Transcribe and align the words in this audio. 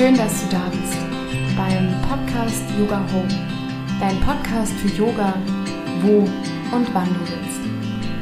Schön, 0.00 0.16
dass 0.16 0.40
du 0.40 0.56
da 0.56 0.62
bist 0.70 0.96
beim 1.58 1.94
Podcast 2.08 2.62
Yoga 2.78 3.04
Home, 3.12 3.28
dein 4.00 4.18
Podcast 4.20 4.72
für 4.72 4.88
Yoga, 4.96 5.34
wo 6.00 6.20
und 6.74 6.94
wann 6.94 7.06
du 7.06 7.20
willst. 7.20 7.60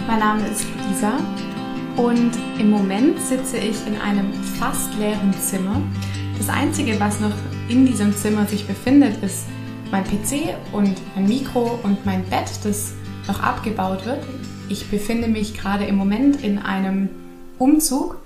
Mein 0.08 0.18
Name 0.18 0.42
ist 0.48 0.66
Lisa 0.88 1.20
und 1.96 2.32
im 2.58 2.70
Moment 2.70 3.20
sitze 3.20 3.58
ich 3.58 3.76
in 3.86 3.94
einem 4.00 4.32
fast 4.58 4.92
leeren 4.98 5.32
Zimmer. 5.34 5.80
Das 6.36 6.48
Einzige, 6.48 6.98
was 6.98 7.20
noch 7.20 7.36
in 7.68 7.86
diesem 7.86 8.12
Zimmer 8.12 8.44
sich 8.46 8.66
befindet, 8.66 9.22
ist 9.22 9.46
mein 9.92 10.02
PC 10.02 10.56
und 10.72 10.96
mein 11.14 11.28
Mikro 11.28 11.78
und 11.84 12.04
mein 12.04 12.24
Bett, 12.24 12.50
das 12.64 12.94
noch 13.28 13.40
abgebaut 13.40 14.04
wird. 14.04 14.26
Ich 14.68 14.90
befinde 14.90 15.28
mich 15.28 15.54
gerade 15.54 15.84
im 15.84 15.94
Moment 15.94 16.42
in 16.42 16.58
einem 16.58 17.08
Umzug 17.56 18.16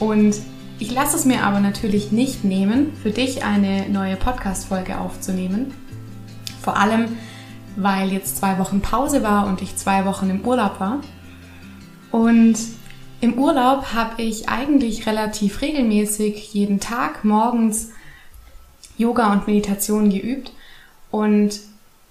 und 0.00 0.34
ich 0.80 0.90
lasse 0.90 1.14
es 1.14 1.26
mir 1.26 1.44
aber 1.44 1.60
natürlich 1.60 2.10
nicht 2.10 2.42
nehmen, 2.42 2.94
für 3.02 3.10
dich 3.10 3.44
eine 3.44 3.86
neue 3.90 4.16
Podcast-Folge 4.16 4.98
aufzunehmen. 4.98 5.74
Vor 6.62 6.78
allem, 6.78 7.18
weil 7.76 8.10
jetzt 8.10 8.38
zwei 8.38 8.58
Wochen 8.58 8.80
Pause 8.80 9.22
war 9.22 9.46
und 9.46 9.60
ich 9.60 9.76
zwei 9.76 10.06
Wochen 10.06 10.30
im 10.30 10.40
Urlaub 10.40 10.80
war. 10.80 11.02
Und 12.10 12.56
im 13.20 13.34
Urlaub 13.34 13.92
habe 13.92 14.22
ich 14.22 14.48
eigentlich 14.48 15.06
relativ 15.06 15.60
regelmäßig 15.60 16.54
jeden 16.54 16.80
Tag 16.80 17.24
morgens 17.26 17.90
Yoga 18.96 19.32
und 19.32 19.46
Meditation 19.46 20.08
geübt. 20.08 20.50
Und 21.10 21.60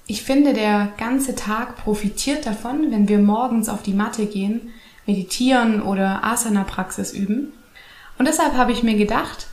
ich 0.05 0.21
finde, 0.21 0.53
der 0.53 0.89
ganze 0.97 1.33
Tag 1.33 1.75
profitiert 1.77 2.45
davon, 2.45 2.91
wenn 2.91 3.09
wir 3.09 3.17
morgens 3.17 3.67
auf 3.67 3.81
die 3.81 3.93
Matte 3.93 4.27
gehen, 4.27 4.70
meditieren 5.07 5.81
oder 5.81 6.23
Asana-Praxis 6.23 7.13
üben. 7.13 7.51
Und 8.20 8.27
deshalb 8.27 8.53
habe 8.53 8.73
ich 8.73 8.84
mir 8.84 8.95
gedacht, 8.95 9.48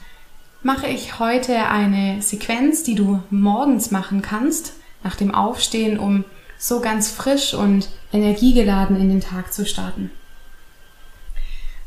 mache 0.63 0.89
ich 0.89 1.21
heute 1.21 1.69
eine 1.69 2.21
Sequenz, 2.21 2.83
die 2.83 2.97
du 2.97 3.23
morgens 3.31 3.93
machen 3.93 4.21
kannst, 4.21 4.73
nach 5.05 5.15
dem 5.15 5.33
Aufstehen, 5.33 5.99
um 5.99 6.25
so 6.59 6.81
ganz 6.81 7.11
frisch 7.11 7.55
und 7.55 7.89
energiegeladen 8.13 9.01
in 9.01 9.09
den 9.09 9.21
Tag 9.21 9.55
zu 9.55 9.65
starten. 9.65 10.11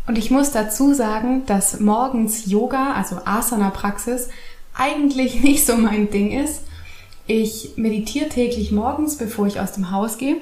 Und 0.08 0.18
ich 0.18 0.32
muss 0.32 0.52
dazu 0.52 0.94
sagen, 0.94 1.46
dass 1.46 1.82
morgens 1.82 2.50
Yoga, 2.50 2.94
also 2.94 3.18
Asana-Praxis, 3.26 4.30
eigentlich 4.74 5.36
nicht 5.44 5.66
so 5.66 5.76
mein 5.76 6.10
Ding 6.10 6.32
ist. 6.32 6.64
Ich 7.28 7.74
meditiere 7.76 8.30
täglich 8.30 8.72
morgens, 8.72 9.18
bevor 9.18 9.48
ich 9.48 9.60
aus 9.60 9.74
dem 9.74 9.92
Haus 9.92 10.18
gehe. 10.18 10.38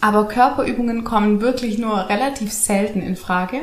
Aber 0.00 0.28
Körperübungen 0.28 1.04
kommen 1.04 1.40
wirklich 1.40 1.78
nur 1.78 2.08
relativ 2.08 2.52
selten 2.52 3.00
in 3.02 3.16
Frage. 3.16 3.58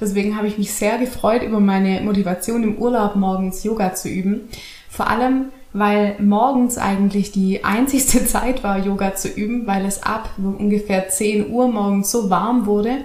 Deswegen 0.00 0.36
habe 0.36 0.46
ich 0.46 0.58
mich 0.58 0.72
sehr 0.72 0.98
gefreut 0.98 1.42
über 1.42 1.60
meine 1.60 2.00
Motivation 2.00 2.62
im 2.62 2.76
Urlaub 2.76 3.16
morgens 3.16 3.64
Yoga 3.64 3.94
zu 3.94 4.08
üben. 4.08 4.48
Vor 4.88 5.08
allem, 5.08 5.46
weil 5.72 6.16
morgens 6.20 6.78
eigentlich 6.78 7.32
die 7.32 7.64
einzigste 7.64 8.24
Zeit 8.26 8.62
war, 8.64 8.78
Yoga 8.78 9.14
zu 9.14 9.28
üben, 9.28 9.66
weil 9.66 9.84
es 9.84 10.02
ab 10.02 10.30
ungefähr 10.38 11.08
10 11.08 11.50
Uhr 11.50 11.68
morgens 11.68 12.10
so 12.10 12.30
warm 12.30 12.66
wurde, 12.66 12.98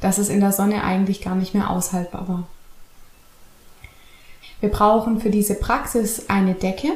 dass 0.00 0.18
es 0.18 0.28
in 0.28 0.40
der 0.40 0.52
Sonne 0.52 0.84
eigentlich 0.84 1.20
gar 1.20 1.34
nicht 1.34 1.54
mehr 1.54 1.70
aushaltbar 1.70 2.28
war. 2.28 2.48
Wir 4.60 4.70
brauchen 4.70 5.20
für 5.20 5.30
diese 5.30 5.54
Praxis 5.54 6.28
eine 6.28 6.54
Decke, 6.54 6.88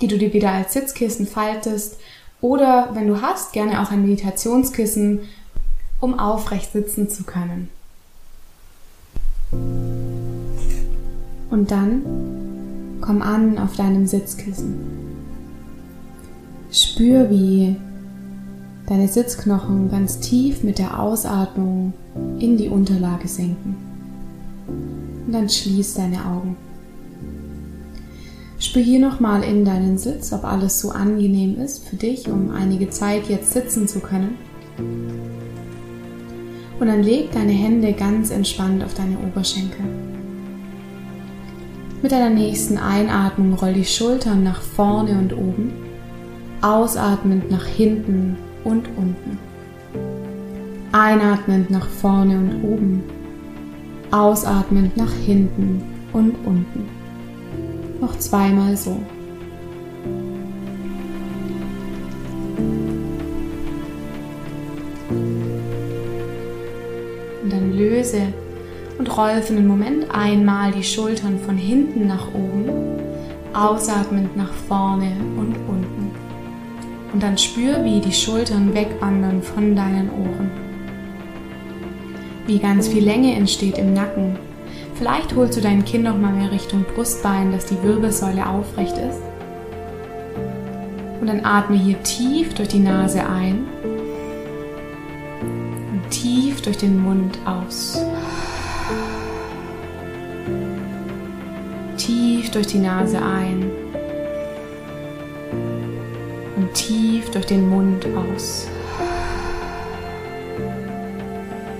die 0.00 0.06
du 0.06 0.18
dir 0.18 0.32
wieder 0.32 0.52
als 0.52 0.72
Sitzkissen 0.74 1.26
faltest 1.26 1.98
oder 2.44 2.90
wenn 2.92 3.08
du 3.08 3.22
hast, 3.22 3.54
gerne 3.54 3.80
auch 3.80 3.90
ein 3.90 4.02
Meditationskissen, 4.02 5.20
um 5.98 6.18
aufrecht 6.18 6.72
sitzen 6.72 7.08
zu 7.08 7.24
können. 7.24 7.70
Und 11.50 11.70
dann 11.70 12.02
komm 13.00 13.22
an 13.22 13.56
auf 13.56 13.76
deinem 13.76 14.06
Sitzkissen. 14.06 14.74
Spür, 16.70 17.30
wie 17.30 17.76
deine 18.88 19.08
Sitzknochen 19.08 19.90
ganz 19.90 20.20
tief 20.20 20.62
mit 20.62 20.78
der 20.78 21.00
Ausatmung 21.00 21.94
in 22.40 22.58
die 22.58 22.68
Unterlage 22.68 23.26
senken. 23.26 23.74
Und 25.26 25.32
dann 25.32 25.48
schließ 25.48 25.94
deine 25.94 26.26
Augen. 26.26 26.58
Spür 28.64 28.82
hier 28.82 28.98
nochmal 29.00 29.42
in 29.42 29.64
deinen 29.64 29.98
Sitz, 29.98 30.32
ob 30.32 30.44
alles 30.44 30.80
so 30.80 30.90
angenehm 30.90 31.60
ist 31.60 31.86
für 31.86 31.96
dich, 31.96 32.28
um 32.28 32.50
einige 32.50 32.88
Zeit 32.88 33.28
jetzt 33.28 33.52
sitzen 33.52 33.86
zu 33.86 34.00
können. 34.00 34.38
Und 36.80 36.86
dann 36.86 37.02
leg 37.02 37.30
deine 37.32 37.52
Hände 37.52 37.92
ganz 37.92 38.30
entspannt 38.30 38.82
auf 38.82 38.94
deine 38.94 39.18
Oberschenkel. 39.18 39.84
Mit 42.02 42.12
deiner 42.12 42.30
nächsten 42.30 42.78
Einatmung 42.78 43.54
roll 43.54 43.74
die 43.74 43.84
Schultern 43.84 44.42
nach 44.42 44.60
vorne 44.60 45.18
und 45.18 45.32
oben, 45.34 45.72
ausatmend 46.60 47.50
nach 47.50 47.66
hinten 47.66 48.36
und 48.64 48.88
unten. 48.96 49.38
Einatmend 50.92 51.70
nach 51.70 51.86
vorne 51.86 52.38
und 52.38 52.64
oben, 52.64 53.02
ausatmend 54.10 54.96
nach 54.96 55.12
hinten 55.12 55.82
und 56.12 56.34
unten. 56.44 56.93
Noch 58.00 58.18
zweimal 58.18 58.76
so. 58.76 59.00
Und 67.42 67.52
dann 67.52 67.72
löse 67.72 68.22
und 68.98 69.16
roll 69.16 69.42
für 69.42 69.54
einen 69.54 69.66
Moment 69.66 70.06
einmal 70.12 70.72
die 70.72 70.82
Schultern 70.82 71.38
von 71.38 71.56
hinten 71.56 72.06
nach 72.06 72.28
oben, 72.34 72.68
ausatmend 73.52 74.36
nach 74.36 74.52
vorne 74.52 75.12
und 75.36 75.56
unten. 75.68 76.10
Und 77.12 77.22
dann 77.22 77.38
spür, 77.38 77.84
wie 77.84 78.00
die 78.00 78.12
Schultern 78.12 78.74
wegwandern 78.74 79.42
von 79.42 79.76
deinen 79.76 80.10
Ohren. 80.10 80.50
Wie 82.46 82.58
ganz 82.58 82.88
viel 82.88 83.04
Länge 83.04 83.34
entsteht 83.34 83.78
im 83.78 83.94
Nacken 83.94 84.36
Vielleicht 85.04 85.34
holst 85.34 85.58
du 85.58 85.60
dein 85.60 85.84
Kinn 85.84 86.04
noch 86.04 86.16
mal 86.16 86.32
mehr 86.32 86.50
Richtung 86.50 86.82
Brustbein, 86.94 87.52
dass 87.52 87.66
die 87.66 87.82
Wirbelsäule 87.82 88.46
aufrecht 88.46 88.96
ist. 88.96 89.20
Und 91.20 91.26
dann 91.26 91.44
atme 91.44 91.76
hier 91.76 92.02
tief 92.02 92.54
durch 92.54 92.68
die 92.68 92.78
Nase 92.78 93.20
ein 93.28 93.66
und 95.92 96.10
tief 96.10 96.62
durch 96.62 96.78
den 96.78 96.98
Mund 97.02 97.38
aus. 97.44 98.02
Tief 101.98 102.50
durch 102.50 102.68
die 102.68 102.78
Nase 102.78 103.18
ein 103.20 103.70
und 106.56 106.72
tief 106.72 107.30
durch 107.30 107.44
den 107.44 107.68
Mund 107.68 108.06
aus. 108.16 108.68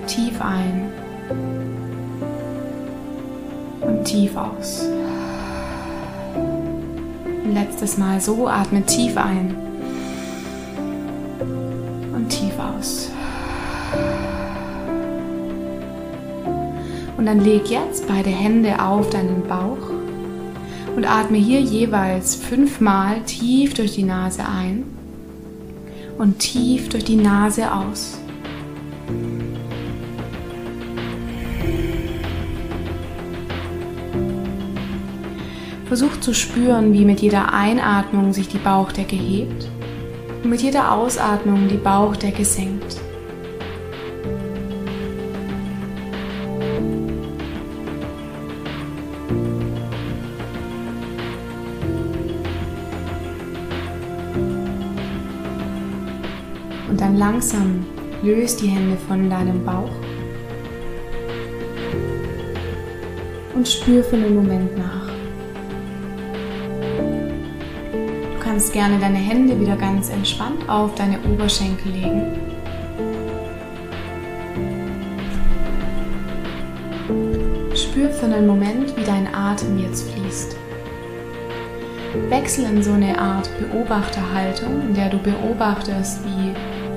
Tief 0.06 0.38
ein 0.42 0.92
tief 4.04 4.36
aus. 4.36 4.84
letztes 7.52 7.98
Mal 7.98 8.20
so, 8.20 8.48
atme 8.48 8.82
tief 8.82 9.16
ein 9.16 9.54
und 12.12 12.28
tief 12.28 12.52
aus. 12.58 13.10
Und 17.16 17.26
dann 17.26 17.40
leg 17.40 17.70
jetzt 17.70 18.06
beide 18.06 18.30
Hände 18.30 18.82
auf 18.82 19.08
deinen 19.10 19.42
Bauch 19.48 19.90
und 20.96 21.06
atme 21.06 21.38
hier 21.38 21.60
jeweils 21.60 22.34
fünfmal 22.34 23.22
tief 23.22 23.74
durch 23.74 23.94
die 23.94 24.02
Nase 24.02 24.42
ein 24.46 24.84
und 26.18 26.38
tief 26.38 26.88
durch 26.88 27.04
die 27.04 27.16
Nase 27.16 27.72
aus. 27.72 28.18
Versuch 35.96 36.18
zu 36.18 36.34
spüren, 36.34 36.92
wie 36.92 37.04
mit 37.04 37.20
jeder 37.20 37.52
Einatmung 37.52 38.32
sich 38.32 38.48
die 38.48 38.58
Bauchdecke 38.58 39.14
hebt 39.14 39.68
und 40.42 40.50
mit 40.50 40.60
jeder 40.60 40.90
Ausatmung 40.90 41.68
die 41.68 41.76
Bauchdecke 41.76 42.44
senkt. 42.44 43.00
Und 56.90 57.00
dann 57.00 57.16
langsam 57.18 57.86
löst 58.24 58.60
die 58.60 58.66
Hände 58.66 58.96
von 59.06 59.30
deinem 59.30 59.64
Bauch 59.64 59.92
und 63.54 63.68
spür 63.68 64.02
für 64.02 64.16
einen 64.16 64.34
Moment 64.34 64.76
nach. 64.76 65.13
Kannst 68.54 68.72
gerne 68.72 69.00
deine 69.00 69.18
Hände 69.18 69.58
wieder 69.58 69.74
ganz 69.74 70.10
entspannt 70.10 70.68
auf 70.68 70.94
deine 70.94 71.18
Oberschenkel 71.28 71.90
legen. 71.90 72.22
Spür 77.74 78.10
für 78.10 78.26
einen 78.26 78.46
Moment, 78.46 78.96
wie 78.96 79.02
dein 79.02 79.26
Atem 79.34 79.76
jetzt 79.80 80.08
fließt. 80.08 80.54
wechsel 82.28 82.66
in 82.66 82.80
so 82.80 82.92
eine 82.92 83.18
Art 83.18 83.50
Beobachterhaltung, 83.58 84.82
in 84.82 84.94
der 84.94 85.10
du 85.10 85.18
beobachtest, 85.18 86.20
wie 86.24 86.54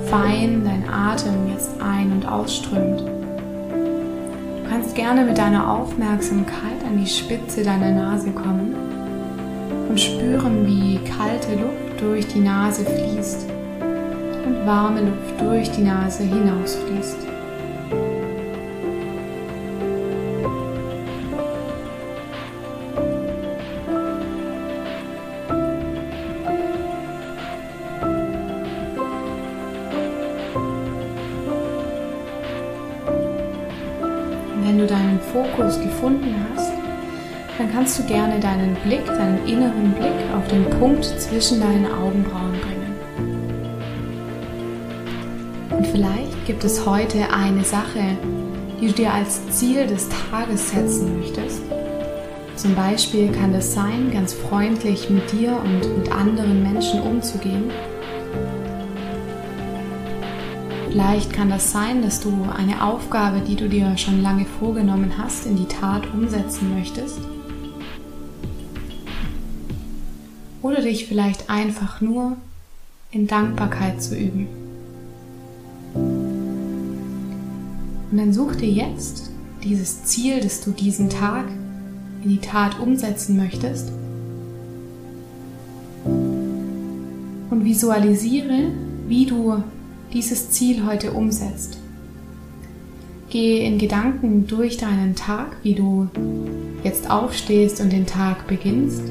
fein 0.08 0.62
dein 0.64 0.88
Atem 0.88 1.50
jetzt 1.52 1.70
ein- 1.82 2.12
und 2.12 2.24
ausströmt. 2.24 3.00
Du 3.00 4.70
kannst 4.70 4.94
gerne 4.94 5.24
mit 5.24 5.36
deiner 5.36 5.68
Aufmerksamkeit 5.72 6.84
an 6.86 7.00
die 7.00 7.10
Spitze 7.10 7.64
deiner 7.64 7.90
Nase 7.90 8.30
kommen 8.30 8.87
und 9.98 10.04
spüren, 10.04 10.64
wie 10.64 10.98
kalte 10.98 11.54
Luft 11.54 12.00
durch 12.00 12.26
die 12.28 12.38
Nase 12.38 12.84
fließt 12.84 13.48
und 14.46 14.64
warme 14.64 15.00
Luft 15.00 15.40
durch 15.40 15.70
die 15.72 15.82
Nase 15.82 16.22
hinausfließt. 16.22 17.26
wenn 34.60 34.78
du 34.80 34.86
deinen 34.86 35.18
Fokus 35.32 35.80
gefunden 35.80 36.34
hast, 36.54 36.67
dann 37.58 37.70
kannst 37.72 37.98
du 37.98 38.04
gerne 38.04 38.40
deinen 38.40 38.76
Blick, 38.84 39.04
deinen 39.04 39.44
inneren 39.46 39.92
Blick 39.92 40.14
auf 40.36 40.46
den 40.48 40.64
Punkt 40.78 41.04
zwischen 41.04 41.60
deinen 41.60 41.86
Augenbrauen 41.86 42.52
bringen. 42.52 42.96
Und 45.70 45.86
vielleicht 45.88 46.46
gibt 46.46 46.64
es 46.64 46.86
heute 46.86 47.32
eine 47.32 47.64
Sache, 47.64 48.16
die 48.80 48.86
du 48.86 48.92
dir 48.92 49.12
als 49.12 49.46
Ziel 49.50 49.86
des 49.86 50.08
Tages 50.30 50.70
setzen 50.70 51.18
möchtest. 51.18 51.60
Zum 52.56 52.74
Beispiel 52.74 53.30
kann 53.30 53.52
das 53.52 53.74
sein, 53.74 54.10
ganz 54.12 54.32
freundlich 54.32 55.10
mit 55.10 55.30
dir 55.32 55.60
und 55.62 55.98
mit 55.98 56.10
anderen 56.10 56.62
Menschen 56.62 57.02
umzugehen 57.02 57.70
Vielleicht 60.90 61.32
kann 61.32 61.50
das 61.50 61.70
sein, 61.70 62.02
dass 62.02 62.18
du 62.18 62.46
eine 62.56 62.82
Aufgabe, 62.82 63.40
die 63.40 63.56
du 63.56 63.68
dir 63.68 63.96
schon 63.98 64.22
lange 64.22 64.46
vorgenommen 64.46 65.12
hast, 65.18 65.46
in 65.46 65.54
die 65.54 65.66
Tat 65.66 66.02
umsetzen 66.12 66.74
möchtest. 66.74 67.20
Dich 70.88 71.06
vielleicht 71.06 71.50
einfach 71.50 72.00
nur 72.00 72.36
in 73.10 73.26
Dankbarkeit 73.26 74.02
zu 74.02 74.16
üben. 74.16 74.48
Und 78.10 78.16
dann 78.16 78.32
such 78.32 78.56
dir 78.56 78.70
jetzt 78.70 79.30
dieses 79.62 80.04
Ziel, 80.04 80.40
das 80.40 80.62
du 80.62 80.70
diesen 80.70 81.10
Tag 81.10 81.44
in 82.22 82.30
die 82.30 82.40
Tat 82.40 82.80
umsetzen 82.80 83.36
möchtest. 83.36 83.92
Und 86.04 87.64
visualisiere, 87.64 88.70
wie 89.08 89.26
du 89.26 89.62
dieses 90.12 90.50
Ziel 90.50 90.86
heute 90.86 91.12
umsetzt. 91.12 91.78
Gehe 93.30 93.66
in 93.66 93.78
Gedanken 93.78 94.46
durch 94.46 94.78
deinen 94.78 95.14
Tag, 95.14 95.58
wie 95.62 95.74
du 95.74 96.08
jetzt 96.82 97.10
aufstehst 97.10 97.80
und 97.80 97.92
den 97.92 98.06
Tag 98.06 98.46
beginnst. 98.46 99.02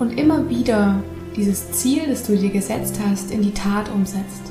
Und 0.00 0.18
immer 0.18 0.48
wieder 0.48 1.02
dieses 1.36 1.72
Ziel, 1.72 2.06
das 2.08 2.26
du 2.26 2.34
dir 2.34 2.48
gesetzt 2.48 2.98
hast, 3.06 3.30
in 3.30 3.42
die 3.42 3.52
Tat 3.52 3.90
umsetzt. 3.92 4.50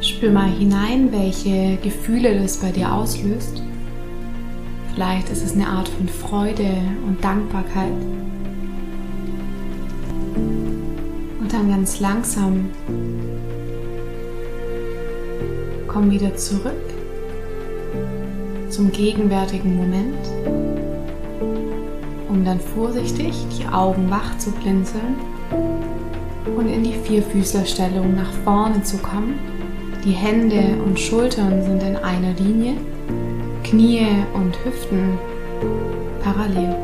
Spür 0.00 0.30
mal 0.30 0.50
hinein, 0.50 1.10
welche 1.10 1.78
Gefühle 1.82 2.40
das 2.40 2.58
bei 2.58 2.70
dir 2.70 2.92
auslöst. 2.92 3.60
Vielleicht 4.94 5.28
ist 5.30 5.44
es 5.44 5.54
eine 5.54 5.66
Art 5.66 5.88
von 5.88 6.08
Freude 6.08 6.78
und 7.08 7.22
Dankbarkeit. 7.24 7.90
Und 11.40 11.52
dann 11.52 11.70
ganz 11.70 11.98
langsam 11.98 12.70
komm 15.96 16.10
wieder 16.10 16.36
zurück 16.36 16.74
zum 18.68 18.92
gegenwärtigen 18.92 19.78
Moment, 19.78 20.18
um 22.28 22.44
dann 22.44 22.60
vorsichtig 22.60 23.34
die 23.58 23.66
Augen 23.66 24.10
wach 24.10 24.36
zu 24.36 24.50
blinzeln 24.50 25.16
und 26.54 26.68
in 26.68 26.84
die 26.84 26.92
Vierfüßlerstellung 26.92 28.14
nach 28.14 28.30
vorne 28.44 28.82
zu 28.82 28.98
kommen. 28.98 29.38
Die 30.04 30.10
Hände 30.10 30.76
und 30.84 31.00
Schultern 31.00 31.62
sind 31.62 31.82
in 31.82 31.96
einer 31.96 32.34
Linie 32.34 32.74
Knie 33.64 34.06
und 34.34 34.54
Hüften 34.66 35.18
parallel. 36.22 36.76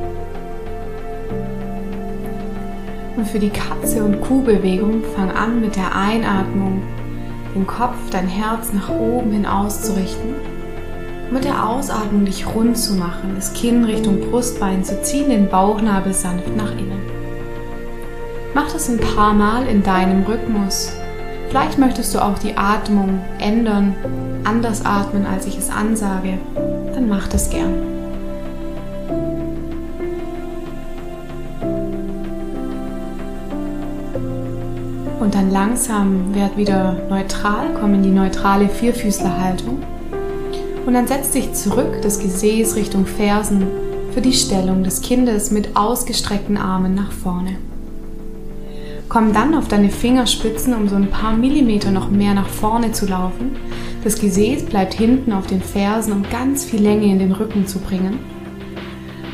Und 3.19 3.29
für 3.29 3.39
die 3.39 3.51
Katze- 3.51 4.05
und 4.05 4.23
Kuhbewegung 4.23 5.03
fang 5.15 5.31
an 5.31 5.61
mit 5.61 5.77
der 5.77 5.95
Einatmung, 5.95 6.81
den 7.55 7.67
Kopf, 7.67 7.97
dein 8.11 8.29
Herz 8.29 8.73
nach 8.73 8.89
oben 8.89 9.33
hin 9.33 9.47
auszurichten. 9.47 10.35
Mit 11.31 11.45
der 11.45 11.67
Ausatmung 11.67 12.25
dich 12.25 12.47
rund 12.47 12.77
zu 12.77 12.95
machen, 12.95 13.33
das 13.35 13.55
Kinn 13.55 13.85
Richtung 13.85 14.21
Brustbein 14.21 14.85
zu 14.85 15.03
ziehen, 15.03 15.31
den 15.31 15.49
Bauchnabel 15.49 16.13
sanft 16.13 16.57
nach 16.57 16.73
innen. 16.73 17.01
Mach 18.55 18.71
das 18.71 18.89
ein 18.89 18.99
paar 18.99 19.33
Mal 19.33 19.67
in 19.67 19.83
deinem 19.83 20.25
Rhythmus. 20.25 20.93
Vielleicht 21.49 21.79
möchtest 21.79 22.15
du 22.15 22.19
auch 22.19 22.39
die 22.39 22.57
Atmung 22.57 23.21
ändern, 23.39 23.95
anders 24.45 24.85
atmen, 24.85 25.27
als 25.27 25.47
ich 25.47 25.57
es 25.57 25.71
ansage 25.71 26.39
dann 27.03 27.09
mach 27.09 27.29
das 27.29 27.51
gern. 27.51 28.02
Und 35.23 35.37
dann 35.37 35.53
langsam 35.53 36.35
werd 36.35 36.57
wieder 36.57 36.97
neutral, 37.09 37.69
komm 37.79 37.95
in 37.95 38.03
die 38.03 38.11
neutrale 38.11 38.69
Vierfüßlerhaltung. 38.69 39.81
Und 40.85 40.95
dann 40.95 41.07
setz 41.07 41.31
dich 41.31 41.53
zurück, 41.53 42.03
das 42.03 42.19
Gesäß 42.19 42.75
Richtung 42.75 43.07
Fersen, 43.07 43.69
für 44.13 44.21
die 44.21 44.33
Stellung 44.33 44.83
des 44.83 45.01
Kindes 45.01 45.53
mit 45.53 45.77
ausgestreckten 45.77 46.57
Armen 46.57 46.97
nach 46.97 47.13
vorne. 47.13 47.55
Komm 49.09 49.33
dann 49.33 49.55
auf 49.55 49.69
deine 49.69 49.91
Fingerspitzen, 49.91 50.75
um 50.75 50.89
so 50.89 50.97
ein 50.97 51.09
paar 51.09 51.37
Millimeter 51.37 51.93
noch 51.93 52.11
mehr 52.11 52.35
nach 52.35 52.49
vorne 52.49 52.91
zu 52.91 53.07
laufen. 53.07 53.53
Das 54.03 54.21
Gesäß 54.21 54.65
bleibt 54.65 54.93
hinten 54.93 55.33
auf 55.33 55.47
den 55.47 55.63
Fersen, 55.63 56.15
um 56.15 56.25
ganz 56.33 56.65
viel 56.65 56.83
Länge 56.83 57.07
in 57.07 57.21
den 57.21 57.31
Rücken 57.31 57.69
zu 57.69 57.79
bringen. 57.79 58.19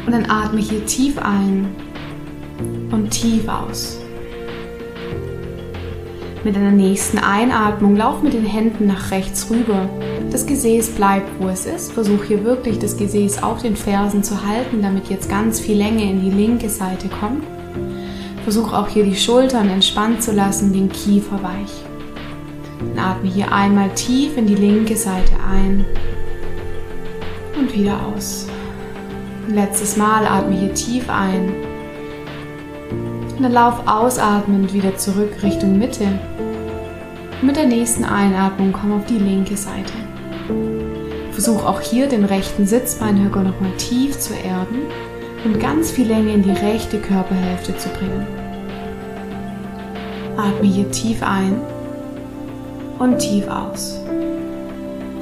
Und 0.04 0.12
dann 0.12 0.28
atme 0.28 0.60
hier 0.60 0.84
tief 0.84 1.18
ein 1.18 1.68
und 2.92 3.08
tief 3.08 3.48
aus. 3.48 4.00
Mit 6.44 6.54
deiner 6.54 6.70
nächsten 6.70 7.18
Einatmung 7.18 7.96
lauf 7.96 8.22
mit 8.22 8.32
den 8.32 8.46
Händen 8.46 8.86
nach 8.86 9.10
rechts 9.10 9.50
rüber. 9.50 9.88
Das 10.30 10.46
Gesäß 10.46 10.90
bleibt, 10.90 11.28
wo 11.40 11.48
es 11.48 11.66
ist. 11.66 11.92
Versuch 11.92 12.24
hier 12.24 12.44
wirklich 12.44 12.78
das 12.78 12.96
Gesäß 12.96 13.42
auf 13.42 13.60
den 13.60 13.74
Fersen 13.74 14.22
zu 14.22 14.46
halten, 14.46 14.80
damit 14.80 15.08
jetzt 15.08 15.28
ganz 15.28 15.58
viel 15.58 15.76
Länge 15.76 16.04
in 16.04 16.20
die 16.20 16.30
linke 16.30 16.68
Seite 16.68 17.08
kommt. 17.08 17.42
Versuch 18.44 18.72
auch 18.72 18.88
hier 18.88 19.04
die 19.04 19.16
Schultern 19.16 19.68
entspannt 19.68 20.22
zu 20.22 20.32
lassen, 20.32 20.72
den 20.72 20.90
Kiefer 20.90 21.42
weich. 21.42 21.84
Dann 22.94 23.04
atme 23.04 23.28
hier 23.28 23.52
einmal 23.52 23.90
tief 23.90 24.36
in 24.36 24.46
die 24.46 24.54
linke 24.54 24.96
Seite 24.96 25.32
ein 25.52 25.84
und 27.58 27.74
wieder 27.74 27.98
aus. 28.14 28.46
letztes 29.48 29.96
Mal 29.96 30.24
atme 30.26 30.56
hier 30.56 30.72
tief 30.72 31.10
ein. 31.10 31.67
Dann 33.40 33.52
lauf 33.52 33.86
ausatmend 33.86 34.72
wieder 34.72 34.96
zurück 34.96 35.42
Richtung 35.42 35.78
Mitte. 35.78 36.06
Und 37.40 37.46
mit 37.46 37.56
der 37.56 37.66
nächsten 37.66 38.04
Einatmung 38.04 38.72
komm 38.72 38.92
auf 38.92 39.06
die 39.06 39.18
linke 39.18 39.56
Seite. 39.56 39.92
Versuch 41.30 41.64
auch 41.64 41.80
hier 41.80 42.08
den 42.08 42.24
rechten 42.24 42.66
Sitzbeinhöcker 42.66 43.42
nochmal 43.42 43.70
tief 43.76 44.18
zu 44.18 44.34
erden 44.34 44.78
und 45.44 45.60
ganz 45.60 45.92
viel 45.92 46.08
Länge 46.08 46.32
in 46.32 46.42
die 46.42 46.50
rechte 46.50 46.98
Körperhälfte 46.98 47.76
zu 47.76 47.88
bringen. 47.90 48.26
Atme 50.36 50.66
hier 50.66 50.90
tief 50.90 51.22
ein 51.22 51.60
und 52.98 53.18
tief 53.18 53.46
aus. 53.46 54.00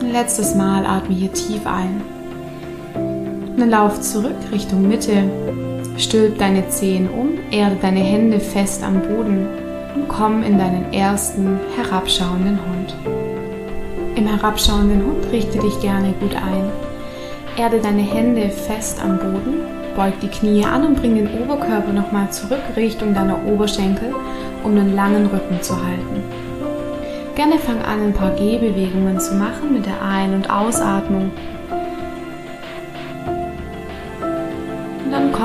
Letztes 0.00 0.54
Mal 0.54 0.86
atme 0.86 1.14
hier 1.14 1.32
tief 1.34 1.66
ein. 1.66 2.00
Dann 3.58 3.68
lauf 3.68 4.00
zurück 4.00 4.36
Richtung 4.52 4.88
Mitte. 4.88 5.24
Stülp 5.98 6.38
deine 6.38 6.68
Zehen 6.68 7.08
um, 7.08 7.38
erde 7.50 7.76
deine 7.80 8.00
Hände 8.00 8.38
fest 8.38 8.82
am 8.82 9.00
Boden 9.00 9.46
und 9.94 10.08
komm 10.08 10.42
in 10.42 10.58
deinen 10.58 10.92
ersten 10.92 11.58
herabschauenden 11.76 12.58
Hund. 12.58 12.94
Im 14.14 14.26
herabschauenden 14.26 15.04
Hund 15.06 15.32
richte 15.32 15.58
dich 15.58 15.80
gerne 15.80 16.12
gut 16.20 16.34
ein. 16.34 16.70
Erde 17.56 17.80
deine 17.80 18.02
Hände 18.02 18.50
fest 18.50 19.00
am 19.02 19.16
Boden, 19.16 19.60
beug 19.96 20.12
die 20.20 20.28
Knie 20.28 20.64
an 20.66 20.84
und 20.84 21.00
bring 21.00 21.16
den 21.16 21.30
Oberkörper 21.42 21.92
nochmal 21.92 22.30
zurück 22.30 22.60
Richtung 22.76 23.14
deiner 23.14 23.46
Oberschenkel, 23.46 24.14
um 24.62 24.72
einen 24.72 24.94
langen 24.94 25.26
Rücken 25.26 25.62
zu 25.62 25.74
halten. 25.74 26.22
Gerne 27.34 27.58
fang 27.58 27.82
an, 27.82 28.02
ein 28.02 28.12
paar 28.12 28.32
Gehbewegungen 28.32 29.18
zu 29.18 29.34
machen 29.34 29.72
mit 29.72 29.86
der 29.86 30.02
Ein- 30.02 30.34
und 30.34 30.50
Ausatmung. 30.50 31.30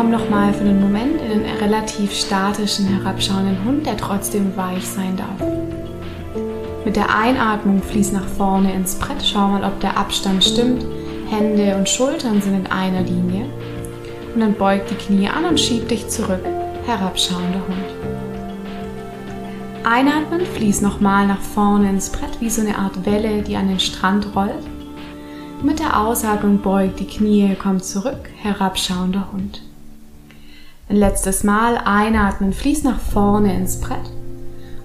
Komm 0.01 0.09
nochmal 0.09 0.51
für 0.51 0.61
einen 0.61 0.81
Moment 0.81 1.21
in 1.21 1.43
einen 1.43 1.57
relativ 1.59 2.11
statischen, 2.11 2.87
herabschauenden 2.87 3.63
Hund, 3.63 3.85
der 3.85 3.97
trotzdem 3.97 4.57
weich 4.57 4.83
sein 4.83 5.15
darf. 5.15 5.47
Mit 6.83 6.95
der 6.95 7.15
Einatmung 7.15 7.83
fließ 7.83 8.11
nach 8.11 8.25
vorne 8.25 8.73
ins 8.73 8.95
Brett. 8.95 9.23
Schau 9.23 9.49
mal, 9.49 9.63
ob 9.63 9.79
der 9.79 9.95
Abstand 9.99 10.43
stimmt. 10.43 10.83
Hände 11.29 11.75
und 11.77 11.87
Schultern 11.87 12.41
sind 12.41 12.65
in 12.65 12.71
einer 12.71 13.03
Linie. 13.03 13.45
Und 14.33 14.41
dann 14.41 14.55
beug 14.55 14.87
die 14.89 14.95
Knie 14.95 15.29
an 15.29 15.45
und 15.45 15.59
schieb 15.59 15.87
dich 15.87 16.07
zurück. 16.09 16.43
Herabschauender 16.87 17.61
Hund. 17.67 17.85
Einatmen, 19.83 20.41
fließ 20.47 20.81
nochmal 20.81 21.27
nach 21.27 21.41
vorne 21.41 21.91
ins 21.91 22.09
Brett 22.09 22.41
wie 22.41 22.49
so 22.49 22.61
eine 22.61 22.79
Art 22.79 23.05
Welle, 23.05 23.43
die 23.43 23.55
an 23.55 23.67
den 23.67 23.79
Strand 23.79 24.35
rollt. 24.35 24.65
Mit 25.61 25.77
der 25.77 26.01
Ausatmung 26.01 26.59
beugt 26.59 26.99
die 26.99 27.05
Knie, 27.05 27.53
kommt 27.53 27.85
zurück, 27.85 28.31
herabschauender 28.41 29.27
Hund. 29.31 29.61
Ein 30.91 30.97
letztes 30.97 31.45
Mal 31.45 31.77
einatmen, 31.77 32.51
fließ 32.51 32.83
nach 32.83 32.99
vorne 32.99 33.55
ins 33.55 33.79
Brett. 33.79 34.11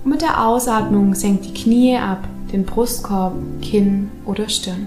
Und 0.04 0.12
mit 0.12 0.22
der 0.22 0.46
Ausatmung 0.46 1.16
senkt 1.16 1.46
die 1.46 1.52
Knie 1.52 1.96
ab, 1.96 2.22
den 2.52 2.64
Brustkorb, 2.64 3.34
Kinn 3.60 4.10
oder 4.24 4.48
Stirn. 4.48 4.86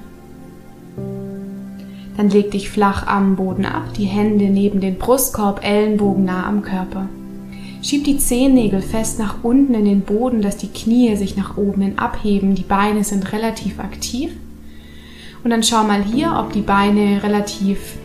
Dann 2.16 2.30
leg 2.30 2.52
dich 2.52 2.70
flach 2.70 3.06
am 3.06 3.36
Boden 3.36 3.66
ab, 3.66 3.94
die 3.98 4.06
Hände 4.06 4.46
neben 4.46 4.80
den 4.80 4.98
Brustkorb, 4.98 5.62
Ellenbogen 5.62 6.24
nah 6.24 6.48
am 6.48 6.62
Körper. 6.62 7.10
Schieb 7.82 8.06
die 8.06 8.18
Zehennägel 8.18 8.82
fest 8.82 9.20
nach 9.20 9.44
unten 9.44 9.74
in 9.74 9.84
den 9.84 10.02
Boden, 10.04 10.42
dass 10.42 10.56
die 10.56 10.70
Knie 10.70 11.18
sich 11.18 11.36
nach 11.36 11.58
oben 11.58 11.82
hin 11.82 12.00
abheben. 12.00 12.56
Die 12.56 12.64
Beine 12.64 13.04
sind 13.04 13.34
relativ 13.34 13.82
aktiv. 13.82 14.32
Und 15.44 15.50
dann 15.50 15.64
schau 15.64 15.84
mal 15.84 16.02
hier, 16.02 16.38
ob 16.40 16.54
die 16.54 16.62
Beine 16.62 17.22
relativ 17.24 17.98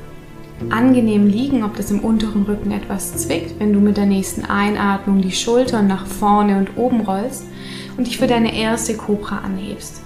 angenehm 0.70 1.26
liegen, 1.26 1.64
ob 1.64 1.76
das 1.76 1.90
im 1.90 2.00
unteren 2.00 2.42
Rücken 2.42 2.70
etwas 2.70 3.16
zwickt, 3.16 3.58
wenn 3.58 3.72
du 3.72 3.80
mit 3.80 3.96
der 3.96 4.06
nächsten 4.06 4.44
Einatmung 4.44 5.20
die 5.20 5.32
Schultern 5.32 5.86
nach 5.86 6.06
vorne 6.06 6.58
und 6.58 6.76
oben 6.76 7.00
rollst 7.00 7.44
und 7.96 8.06
dich 8.06 8.18
für 8.18 8.26
deine 8.26 8.56
erste 8.56 8.94
Cobra 8.96 9.38
anhebst. 9.38 10.02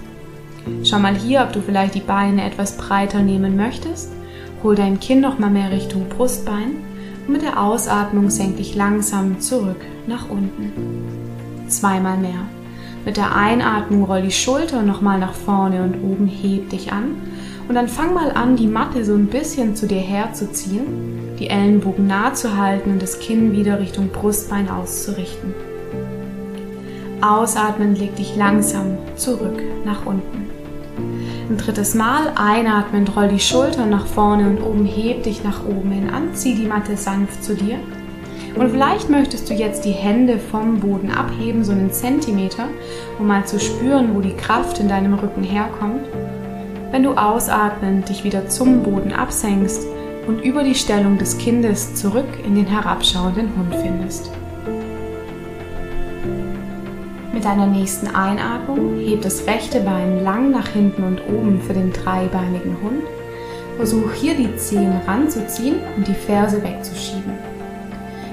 Schau 0.83 0.99
mal 0.99 1.15
hier, 1.15 1.41
ob 1.41 1.53
du 1.53 1.61
vielleicht 1.61 1.95
die 1.95 2.01
Beine 2.01 2.45
etwas 2.45 2.77
breiter 2.77 3.21
nehmen 3.21 3.55
möchtest. 3.55 4.11
Hol 4.63 4.75
dein 4.75 4.99
Kinn 4.99 5.21
noch 5.21 5.39
mal 5.39 5.49
mehr 5.49 5.71
Richtung 5.71 6.07
Brustbein 6.09 6.75
und 7.25 7.33
mit 7.33 7.41
der 7.41 7.61
Ausatmung 7.61 8.29
senk 8.29 8.57
dich 8.57 8.75
langsam 8.75 9.39
zurück 9.39 9.81
nach 10.07 10.29
unten. 10.29 10.73
Zweimal 11.67 12.17
mehr. 12.17 12.45
Mit 13.05 13.17
der 13.17 13.35
Einatmung 13.35 14.03
roll 14.03 14.21
die 14.21 14.31
Schulter 14.31 14.81
nochmal 14.83 15.19
nach 15.19 15.33
vorne 15.33 15.83
und 15.83 16.03
oben 16.03 16.27
heb 16.27 16.69
dich 16.69 16.91
an. 16.91 17.15
Und 17.69 17.75
dann 17.75 17.87
fang 17.87 18.15
mal 18.15 18.31
an, 18.31 18.55
die 18.55 18.65
Matte 18.65 19.05
so 19.05 19.13
ein 19.13 19.27
bisschen 19.27 19.75
zu 19.75 19.85
dir 19.85 19.99
herzuziehen, 19.99 21.37
die 21.37 21.51
Ellenbogen 21.51 22.07
nah 22.07 22.33
zu 22.33 22.57
halten 22.57 22.93
und 22.93 23.01
das 23.01 23.19
Kinn 23.19 23.51
wieder 23.51 23.79
Richtung 23.79 24.09
Brustbein 24.09 24.67
auszurichten. 24.69 25.53
Ausatmen 27.21 27.95
leg 27.95 28.15
dich 28.15 28.35
langsam 28.35 28.97
zurück 29.15 29.61
nach 29.85 30.03
unten. 30.07 30.49
Ein 31.47 31.57
drittes 31.57 31.93
Mal 31.93 32.31
einatmend 32.35 33.15
roll 33.15 33.27
die 33.27 33.39
Schultern 33.39 33.91
nach 33.91 34.07
vorne 34.07 34.49
und 34.49 34.63
oben 34.63 34.85
heb 34.85 35.21
dich 35.21 35.43
nach 35.43 35.63
oben 35.63 35.91
hin 35.91 36.09
an, 36.09 36.33
zieh 36.33 36.55
die 36.55 36.65
Matte 36.65 36.97
sanft 36.97 37.43
zu 37.43 37.53
dir. 37.53 37.77
Und 38.55 38.71
vielleicht 38.71 39.11
möchtest 39.11 39.47
du 39.47 39.53
jetzt 39.53 39.85
die 39.85 39.91
Hände 39.91 40.39
vom 40.39 40.79
Boden 40.79 41.11
abheben, 41.11 41.63
so 41.63 41.71
einen 41.71 41.91
Zentimeter, 41.91 42.67
um 43.19 43.27
mal 43.27 43.45
zu 43.45 43.59
spüren, 43.59 44.15
wo 44.15 44.21
die 44.21 44.35
Kraft 44.35 44.79
in 44.79 44.89
deinem 44.89 45.13
Rücken 45.13 45.43
herkommt. 45.43 46.01
Wenn 46.91 47.03
du 47.03 47.13
ausatmend 47.13 48.09
dich 48.09 48.23
wieder 48.23 48.47
zum 48.47 48.81
Boden 48.81 49.13
absenkst 49.13 49.85
und 50.27 50.41
über 50.41 50.63
die 50.63 50.73
Stellung 50.73 51.19
des 51.19 51.37
Kindes 51.37 51.93
zurück 51.93 52.27
in 52.43 52.55
den 52.55 52.65
herabschauenden 52.65 53.49
Hund 53.55 53.75
findest. 53.75 54.31
Mit 57.31 57.45
deiner 57.45 57.67
nächsten 57.67 58.07
Einatmung 58.07 58.97
heb 58.97 59.21
das 59.21 59.45
rechte 59.45 59.81
Bein 59.81 60.23
lang 60.23 60.49
nach 60.49 60.67
hinten 60.69 61.03
und 61.03 61.21
oben 61.29 61.61
für 61.61 61.73
den 61.73 61.93
dreibeinigen 61.93 62.75
Hund. 62.81 63.03
Versuch 63.77 64.11
hier 64.13 64.33
die 64.33 64.55
Zehen 64.57 64.93
ranzuziehen 65.07 65.75
und 65.95 66.07
die 66.07 66.13
Ferse 66.13 66.61
wegzuschieben. 66.63 67.33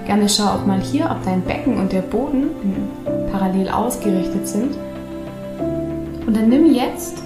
Gerne 0.06 0.28
schau 0.28 0.44
auch 0.44 0.64
mal 0.64 0.80
hier, 0.80 1.10
ob 1.10 1.22
dein 1.24 1.42
Becken 1.42 1.76
und 1.78 1.92
der 1.92 2.00
Boden 2.00 2.48
parallel 3.30 3.68
ausgerichtet 3.68 4.48
sind. 4.48 4.74
Und 6.26 6.36
dann 6.36 6.48
nimm 6.48 6.72
jetzt 6.72 7.25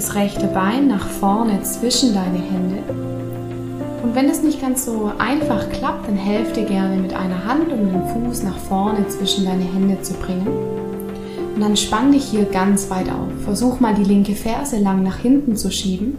das 0.00 0.14
rechte 0.14 0.46
Bein 0.46 0.88
nach 0.88 1.06
vorne 1.06 1.60
zwischen 1.62 2.14
deine 2.14 2.38
Hände. 2.38 2.78
Und 4.02 4.14
wenn 4.14 4.30
es 4.30 4.42
nicht 4.42 4.62
ganz 4.62 4.86
so 4.86 5.12
einfach 5.18 5.68
klappt, 5.68 6.08
dann 6.08 6.16
helf 6.16 6.54
dir 6.54 6.64
gerne 6.64 6.96
mit 6.96 7.12
einer 7.12 7.44
Hand, 7.44 7.70
um 7.70 7.80
den 7.80 8.02
Fuß 8.06 8.44
nach 8.44 8.56
vorne 8.56 9.06
zwischen 9.08 9.44
deine 9.44 9.64
Hände 9.64 10.00
zu 10.00 10.14
bringen. 10.14 10.46
Und 11.54 11.60
dann 11.60 11.76
spann 11.76 12.12
dich 12.12 12.24
hier 12.24 12.46
ganz 12.46 12.88
weit 12.88 13.10
auf. 13.10 13.28
Versuch 13.44 13.78
mal 13.80 13.92
die 13.94 14.04
linke 14.04 14.34
Ferse 14.34 14.78
lang 14.78 15.02
nach 15.02 15.18
hinten 15.18 15.54
zu 15.54 15.70
schieben 15.70 16.16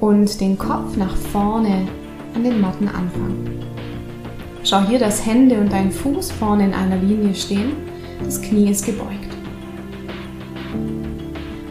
und 0.00 0.40
den 0.40 0.58
Kopf 0.58 0.96
nach 0.96 1.14
vorne 1.14 1.86
an 2.34 2.42
den 2.42 2.60
matten 2.60 2.88
Anfang. 2.88 3.36
Schau 4.64 4.80
hier, 4.80 4.98
dass 4.98 5.24
Hände 5.24 5.60
und 5.60 5.72
dein 5.72 5.92
Fuß 5.92 6.32
vorne 6.32 6.64
in 6.64 6.74
einer 6.74 6.96
Linie 6.96 7.36
stehen. 7.36 7.74
Das 8.24 8.42
Knie 8.42 8.68
ist 8.68 8.84
gebeugt. 8.84 9.27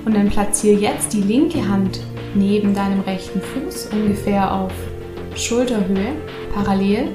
Und 0.07 0.15
dann 0.15 0.29
platziere 0.29 0.79
jetzt 0.79 1.11
die 1.11 1.21
linke 1.21 1.67
Hand 1.67 1.99
neben 2.33 2.73
deinem 2.73 3.01
rechten 3.01 3.41
Fuß 3.41 3.89
ungefähr 3.91 4.55
auf 4.55 4.71
Schulterhöhe, 5.35 6.13
parallel 6.55 7.09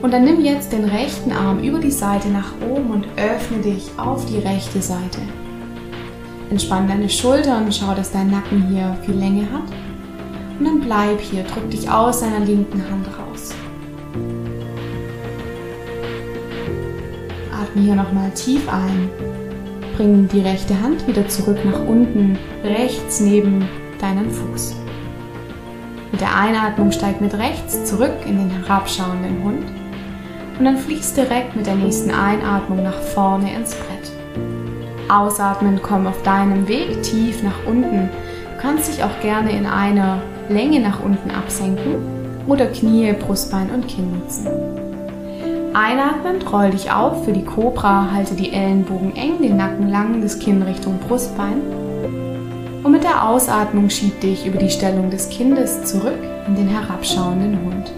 und 0.00 0.12
dann 0.12 0.22
nimm 0.22 0.44
jetzt 0.44 0.70
den 0.70 0.84
rechten 0.84 1.32
Arm 1.32 1.58
über 1.58 1.80
die 1.80 1.90
Seite 1.90 2.28
nach 2.28 2.52
oben 2.70 2.90
und 2.90 3.06
öffne 3.16 3.58
dich 3.58 3.90
auf 3.96 4.26
die 4.26 4.38
rechte 4.38 4.80
Seite. 4.80 5.18
Entspann 6.48 6.86
deine 6.86 7.10
Schultern, 7.10 7.72
schau, 7.72 7.92
dass 7.94 8.12
dein 8.12 8.30
Nacken 8.30 8.68
hier 8.68 8.96
viel 9.04 9.16
Länge 9.16 9.42
hat. 9.50 9.68
Und 10.60 10.66
dann 10.66 10.80
bleib 10.82 11.20
hier, 11.20 11.42
drück 11.42 11.68
dich 11.68 11.90
aus 11.90 12.20
deiner 12.20 12.46
linken 12.46 12.80
Hand 12.88 13.08
raus. 13.08 13.54
Atme 17.52 17.82
hier 17.82 17.96
nochmal 17.96 18.30
tief 18.36 18.68
ein. 18.68 19.35
Bring 19.96 20.28
die 20.28 20.40
rechte 20.40 20.78
Hand 20.82 21.06
wieder 21.08 21.26
zurück 21.26 21.56
nach 21.64 21.80
unten, 21.86 22.38
rechts 22.62 23.20
neben 23.20 23.66
deinen 23.98 24.30
Fuß. 24.30 24.76
Mit 26.12 26.20
der 26.20 26.36
Einatmung 26.36 26.92
steig 26.92 27.22
mit 27.22 27.32
rechts 27.32 27.82
zurück 27.86 28.12
in 28.26 28.36
den 28.36 28.50
herabschauenden 28.50 29.42
Hund 29.42 29.64
und 30.58 30.64
dann 30.66 30.76
fließt 30.76 31.16
direkt 31.16 31.56
mit 31.56 31.66
der 31.66 31.76
nächsten 31.76 32.10
Einatmung 32.10 32.82
nach 32.82 32.98
vorne 32.98 33.54
ins 33.54 33.74
Brett. 33.74 34.12
Ausatmen, 35.08 35.80
komm 35.82 36.06
auf 36.06 36.22
deinem 36.22 36.68
Weg 36.68 37.02
tief 37.02 37.42
nach 37.42 37.66
unten. 37.66 38.10
Du 38.10 38.60
kannst 38.60 38.92
dich 38.92 39.02
auch 39.02 39.20
gerne 39.22 39.50
in 39.52 39.64
einer 39.64 40.20
Länge 40.50 40.80
nach 40.80 41.02
unten 41.02 41.30
absenken 41.30 41.96
oder 42.46 42.66
Knie, 42.66 43.14
Brustbein 43.14 43.70
und 43.70 43.88
Kinn 43.88 44.12
nutzen. 44.12 44.85
Einatmend 45.78 46.50
roll 46.50 46.70
dich 46.70 46.90
auf 46.90 47.26
für 47.26 47.34
die 47.34 47.44
Cobra, 47.44 48.10
halte 48.10 48.34
die 48.34 48.50
Ellenbogen 48.50 49.14
eng, 49.14 49.42
den 49.42 49.58
Nacken 49.58 49.90
lang, 49.90 50.22
das 50.22 50.38
Kinn 50.38 50.62
Richtung 50.62 50.98
Brustbein. 51.06 51.60
Und 52.82 52.92
mit 52.92 53.04
der 53.04 53.28
Ausatmung 53.28 53.90
schieb 53.90 54.18
dich 54.22 54.46
über 54.46 54.56
die 54.56 54.70
Stellung 54.70 55.10
des 55.10 55.28
Kindes 55.28 55.84
zurück 55.84 56.16
in 56.46 56.56
den 56.56 56.68
herabschauenden 56.68 57.58
Hund. 57.62 57.92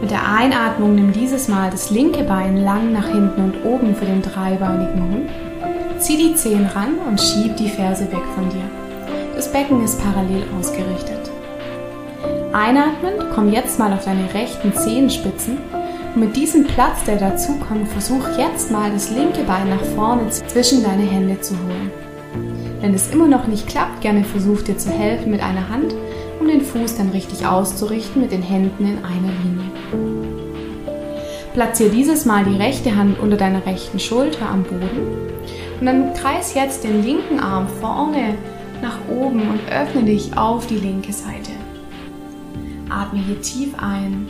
Mit 0.00 0.10
der 0.10 0.28
Einatmung 0.28 0.96
nimm 0.96 1.12
dieses 1.12 1.46
Mal 1.46 1.70
das 1.70 1.90
linke 1.90 2.24
Bein 2.24 2.56
lang 2.56 2.92
nach 2.92 3.06
hinten 3.06 3.40
und 3.40 3.64
oben 3.64 3.94
für 3.94 4.06
den 4.06 4.22
dreibeinigen 4.22 5.00
Hund. 5.00 5.30
Zieh 6.00 6.16
die 6.16 6.34
Zehen 6.34 6.66
ran 6.74 6.98
und 7.06 7.20
schieb 7.20 7.56
die 7.56 7.68
Ferse 7.68 8.10
weg 8.10 8.24
von 8.34 8.48
dir. 8.48 8.64
Das 9.36 9.52
Becken 9.52 9.84
ist 9.84 10.02
parallel 10.02 10.42
ausgerichtet. 10.58 11.31
Einatmend, 12.52 13.30
komm 13.34 13.50
jetzt 13.50 13.78
mal 13.78 13.92
auf 13.92 14.04
deine 14.04 14.32
rechten 14.34 14.74
Zehenspitzen 14.74 15.56
und 16.14 16.20
mit 16.20 16.36
diesem 16.36 16.64
Platz, 16.64 17.02
der 17.06 17.16
dazu 17.16 17.54
kommt, 17.66 17.88
versuch 17.88 18.28
jetzt 18.36 18.70
mal 18.70 18.90
das 18.90 19.10
linke 19.10 19.42
Bein 19.44 19.70
nach 19.70 19.84
vorne 19.94 20.28
zwischen 20.28 20.82
deine 20.82 21.04
Hände 21.04 21.40
zu 21.40 21.54
holen. 21.54 21.90
Wenn 22.82 22.92
es 22.92 23.10
immer 23.10 23.26
noch 23.26 23.46
nicht 23.46 23.68
klappt, 23.68 24.02
gerne 24.02 24.24
versuch 24.24 24.60
dir 24.62 24.76
zu 24.76 24.90
helfen 24.90 25.30
mit 25.30 25.42
einer 25.42 25.68
Hand 25.70 25.94
um 26.40 26.48
den 26.48 26.60
Fuß 26.60 26.96
dann 26.96 27.10
richtig 27.10 27.46
auszurichten 27.46 28.20
mit 28.20 28.32
den 28.32 28.42
Händen 28.42 28.84
in 28.84 28.98
einer 28.98 29.32
Linie. 29.44 29.70
Platziere 31.54 31.90
dieses 31.90 32.24
Mal 32.24 32.44
die 32.44 32.56
rechte 32.56 32.96
Hand 32.96 33.18
unter 33.20 33.36
deiner 33.36 33.64
rechten 33.64 34.00
Schulter 34.00 34.48
am 34.50 34.64
Boden 34.64 35.30
und 35.78 35.86
dann 35.86 36.12
kreis 36.14 36.54
jetzt 36.54 36.84
den 36.84 37.04
linken 37.04 37.38
Arm 37.38 37.68
vorne 37.80 38.34
nach 38.82 38.98
oben 39.08 39.40
und 39.42 39.60
öffne 39.70 40.02
dich 40.02 40.36
auf 40.36 40.66
die 40.66 40.78
linke 40.78 41.12
Seite. 41.12 41.51
Atme 42.92 43.20
hier 43.20 43.40
tief 43.40 43.74
ein 43.78 44.28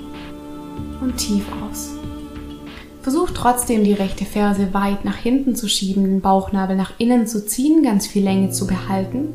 und 1.00 1.16
tief 1.16 1.45
aus. 1.64 1.90
Versuch 3.02 3.31
trotzdem 3.31 3.83
die 3.83 3.92
rechte 3.92 4.25
Ferse 4.25 4.73
weit 4.73 5.04
nach 5.04 5.16
hinten 5.16 5.57
zu 5.57 5.69
schieben, 5.69 6.04
den 6.04 6.21
Bauchnabel 6.21 6.76
nach 6.76 6.92
innen 6.99 7.26
zu 7.26 7.45
ziehen, 7.45 7.83
ganz 7.83 8.07
viel 8.07 8.23
Länge 8.23 8.50
zu 8.50 8.66
behalten, 8.69 9.28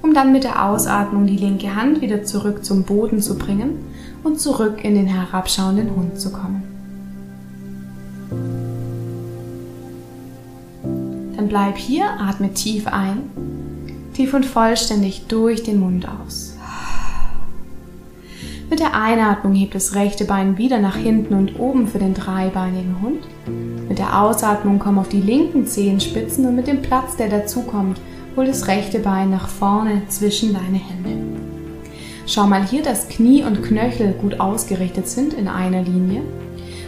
um 0.00 0.14
dann 0.14 0.30
mit 0.30 0.44
der 0.44 0.64
Ausatmung 0.64 1.26
die 1.26 1.36
linke 1.36 1.74
Hand 1.74 2.00
wieder 2.00 2.22
zurück 2.22 2.64
zum 2.64 2.84
Boden 2.84 3.20
zu 3.20 3.36
bringen 3.36 3.84
und 4.22 4.38
zurück 4.38 4.84
in 4.84 4.94
den 4.94 5.06
herabschauenden 5.06 5.96
Hund 5.96 6.20
zu 6.20 6.30
kommen. 6.30 6.62
Dann 11.36 11.48
bleib 11.48 11.76
hier, 11.76 12.04
atme 12.20 12.54
tief 12.54 12.86
ein, 12.86 13.24
tief 14.14 14.34
und 14.34 14.46
vollständig 14.46 15.26
durch 15.26 15.64
den 15.64 15.80
Mund 15.80 16.06
aus. 16.08 16.53
Mit 18.70 18.80
der 18.80 18.94
Einatmung 18.94 19.54
hebt 19.54 19.74
das 19.74 19.94
rechte 19.94 20.24
Bein 20.24 20.56
wieder 20.56 20.78
nach 20.78 20.96
hinten 20.96 21.34
und 21.34 21.60
oben 21.60 21.86
für 21.86 21.98
den 21.98 22.14
dreibeinigen 22.14 22.96
Hund. 23.02 23.20
Mit 23.88 23.98
der 23.98 24.22
Ausatmung 24.22 24.78
komm 24.78 24.98
auf 24.98 25.08
die 25.08 25.20
linken 25.20 25.66
Zehenspitzen 25.66 26.46
und 26.46 26.56
mit 26.56 26.66
dem 26.66 26.80
Platz, 26.80 27.16
der 27.16 27.28
dazukommt, 27.28 28.00
hol 28.36 28.46
das 28.46 28.66
rechte 28.66 29.00
Bein 29.00 29.30
nach 29.30 29.48
vorne 29.48 30.02
zwischen 30.08 30.54
deine 30.54 30.78
Hände. 30.78 31.22
Schau 32.26 32.46
mal 32.46 32.66
hier, 32.66 32.82
dass 32.82 33.08
Knie 33.08 33.44
und 33.44 33.62
Knöchel 33.62 34.14
gut 34.14 34.40
ausgerichtet 34.40 35.08
sind 35.08 35.34
in 35.34 35.46
einer 35.46 35.82
Linie. 35.82 36.22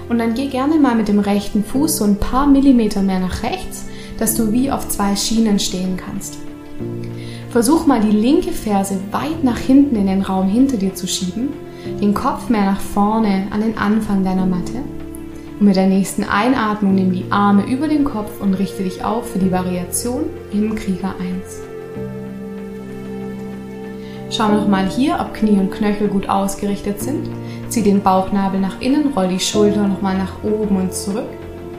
Und 0.09 0.19
dann 0.19 0.35
geh 0.35 0.47
gerne 0.47 0.77
mal 0.77 0.95
mit 0.95 1.09
dem 1.09 1.19
rechten 1.19 1.63
Fuß 1.63 1.99
so 1.99 2.05
ein 2.05 2.17
paar 2.17 2.47
Millimeter 2.47 3.03
mehr 3.03 3.21
nach 3.21 3.43
rechts, 3.43 3.85
dass 4.19 4.35
du 4.35 4.51
wie 4.51 4.71
auf 4.71 4.89
zwei 4.89 5.15
Schienen 5.15 5.59
stehen 5.59 5.99
kannst. 5.99 6.39
Versuch 7.51 7.87
mal 7.87 8.01
die 8.01 8.17
linke 8.17 8.53
Ferse 8.53 8.99
weit 9.11 9.45
nach 9.45 9.59
hinten 9.59 9.97
in 9.97 10.07
den 10.07 10.23
Raum 10.23 10.49
hinter 10.49 10.79
dir 10.79 10.95
zu 10.95 11.07
schieben 11.07 11.66
den 12.01 12.15
Kopf 12.15 12.49
mehr 12.49 12.65
nach 12.65 12.81
vorne 12.81 13.47
an 13.51 13.61
den 13.61 13.79
Anfang 13.79 14.25
deiner 14.25 14.47
Matte. 14.47 14.83
Und 15.59 15.67
mit 15.67 15.77
der 15.77 15.87
nächsten 15.87 16.25
Einatmung 16.25 16.95
nimm 16.95 17.13
die 17.13 17.31
Arme 17.31 17.67
über 17.67 17.89
den 17.89 18.05
Kopf 18.05 18.41
und 18.41 18.55
richte 18.55 18.83
dich 18.83 19.05
auf 19.05 19.31
für 19.31 19.39
die 19.39 19.51
Variation 19.51 20.25
im 20.53 20.75
Krieger 20.75 21.15
1. 21.19 21.63
Schau 24.31 24.49
nochmal 24.49 24.89
hier, 24.89 25.19
ob 25.21 25.33
Knie 25.33 25.59
und 25.59 25.71
Knöchel 25.71 26.09
gut 26.09 26.29
ausgerichtet 26.29 27.01
sind. 27.01 27.29
Zieh 27.69 27.83
den 27.83 28.03
Bauchnabel 28.03 28.61
nach 28.61 28.81
innen, 28.81 29.13
roll 29.15 29.29
die 29.29 29.41
Schulter 29.41 29.87
nochmal 29.87 30.19
nach 30.19 30.43
oben 30.43 30.77
und 30.77 30.93
zurück. 30.93 31.29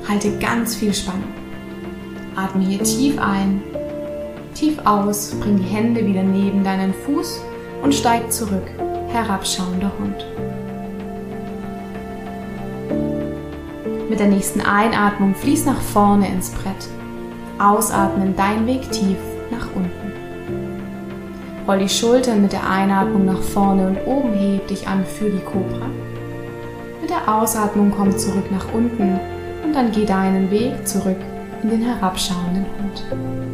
Halte 0.07 0.31
ganz 0.39 0.75
viel 0.75 0.93
Spannung. 0.93 1.23
Atme 2.35 2.63
hier 2.63 2.83
tief 2.83 3.19
ein, 3.19 3.61
tief 4.53 4.79
aus, 4.85 5.35
bring 5.39 5.57
die 5.57 5.63
Hände 5.63 6.05
wieder 6.05 6.23
neben 6.23 6.63
deinen 6.63 6.93
Fuß 6.93 7.41
und 7.83 7.93
steig 7.93 8.31
zurück 8.31 8.63
herabschauender 9.07 9.91
Hund. 9.99 10.25
Mit 14.09 14.19
der 14.19 14.27
nächsten 14.27 14.61
Einatmung 14.61 15.35
fließ 15.35 15.65
nach 15.65 15.81
vorne 15.81 16.27
ins 16.27 16.51
Brett. 16.51 16.87
Ausatmen 17.59 18.35
dein 18.35 18.65
Weg 18.65 18.89
tief 18.91 19.17
nach 19.51 19.67
unten. 19.75 20.13
Roll 21.67 21.79
die 21.79 21.89
Schultern 21.89 22.41
mit 22.41 22.53
der 22.53 22.69
Einatmung 22.69 23.25
nach 23.25 23.41
vorne 23.41 23.87
und 23.87 23.97
oben 24.05 24.33
heb 24.33 24.67
dich 24.67 24.87
an 24.87 25.03
für 25.05 25.29
die 25.29 25.43
Kobra. 25.43 25.87
Mit 27.01 27.09
der 27.09 27.33
Ausatmung 27.33 27.91
komm 27.95 28.17
zurück 28.17 28.49
nach 28.51 28.73
unten 28.73 29.19
und 29.63 29.75
dann 29.75 29.91
geh 29.91 30.05
deinen 30.05 30.49
Weg 30.49 30.87
zurück 30.87 31.17
in 31.63 31.69
den 31.69 31.81
herabschauenden 31.81 32.65
Hund 32.79 33.46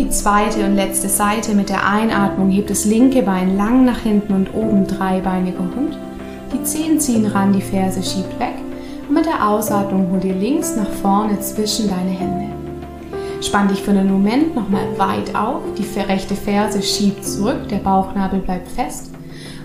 die 0.00 0.08
zweite 0.08 0.64
und 0.64 0.76
letzte 0.76 1.10
Seite 1.10 1.54
mit 1.54 1.68
der 1.68 1.86
Einatmung 1.86 2.48
hebt 2.48 2.70
das 2.70 2.86
linke 2.86 3.20
Bein 3.20 3.58
lang 3.58 3.84
nach 3.84 3.98
hinten 3.98 4.32
und 4.32 4.54
oben 4.54 4.86
dreibeiniger 4.86 5.58
Hund. 5.58 5.98
Die 6.54 6.62
Zehen 6.62 6.98
ziehen 6.98 7.26
ran, 7.26 7.52
die 7.52 7.60
Ferse 7.60 8.02
schiebt 8.02 8.40
weg 8.40 8.54
und 9.06 9.14
mit 9.14 9.26
der 9.26 9.46
Ausatmung 9.46 10.10
hol 10.10 10.20
dir 10.20 10.34
links 10.34 10.74
nach 10.74 10.88
vorne 11.02 11.38
zwischen 11.40 11.90
deine 11.90 12.12
Hände. 12.12 12.46
Spann 13.42 13.68
dich 13.68 13.82
für 13.82 13.90
einen 13.90 14.10
Moment 14.10 14.56
nochmal 14.56 14.86
weit 14.96 15.34
auf, 15.34 15.60
die 15.76 16.00
rechte 16.00 16.34
Ferse 16.34 16.82
schiebt 16.82 17.22
zurück, 17.22 17.68
der 17.68 17.78
Bauchnabel 17.78 18.40
bleibt 18.40 18.68
fest. 18.68 19.10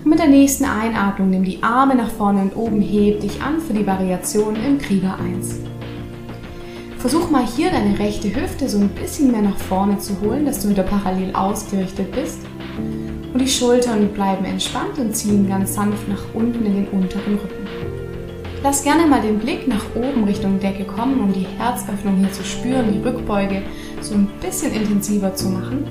Und 0.04 0.10
mit 0.10 0.18
der 0.18 0.28
nächsten 0.28 0.66
Einatmung 0.66 1.30
nimm 1.30 1.44
die 1.44 1.62
Arme 1.62 1.94
nach 1.94 2.10
vorne 2.10 2.42
und 2.42 2.56
oben, 2.56 2.82
heb 2.82 3.20
dich 3.20 3.40
an 3.40 3.58
für 3.58 3.72
die 3.72 3.86
Variation 3.86 4.54
im 4.56 4.76
Krieger 4.76 5.16
1. 5.18 5.75
Versuch 6.98 7.30
mal 7.30 7.46
hier 7.46 7.70
deine 7.70 7.98
rechte 7.98 8.34
Hüfte 8.34 8.68
so 8.68 8.78
ein 8.78 8.88
bisschen 8.88 9.30
mehr 9.30 9.42
nach 9.42 9.56
vorne 9.56 9.98
zu 9.98 10.20
holen, 10.20 10.46
dass 10.46 10.60
du 10.60 10.70
wieder 10.70 10.82
parallel 10.82 11.34
ausgerichtet 11.34 12.10
bist. 12.12 12.40
Und 13.32 13.40
die 13.40 13.48
Schultern 13.48 14.08
bleiben 14.08 14.44
entspannt 14.44 14.98
und 14.98 15.14
ziehen 15.14 15.48
ganz 15.48 15.74
sanft 15.74 16.08
nach 16.08 16.22
unten 16.34 16.64
in 16.64 16.74
den 16.74 16.88
unteren 16.88 17.34
Rücken. 17.34 17.66
Lass 18.62 18.82
gerne 18.82 19.06
mal 19.06 19.20
den 19.20 19.38
Blick 19.38 19.68
nach 19.68 19.84
oben 19.94 20.24
Richtung 20.24 20.58
Decke 20.58 20.84
kommen, 20.84 21.20
um 21.20 21.32
die 21.32 21.46
Herzöffnung 21.58 22.16
hier 22.16 22.32
zu 22.32 22.42
spüren, 22.42 22.92
die 22.92 23.06
Rückbeuge 23.06 23.62
so 24.00 24.14
ein 24.14 24.28
bisschen 24.40 24.72
intensiver 24.72 25.34
zu 25.34 25.50
machen. 25.50 25.86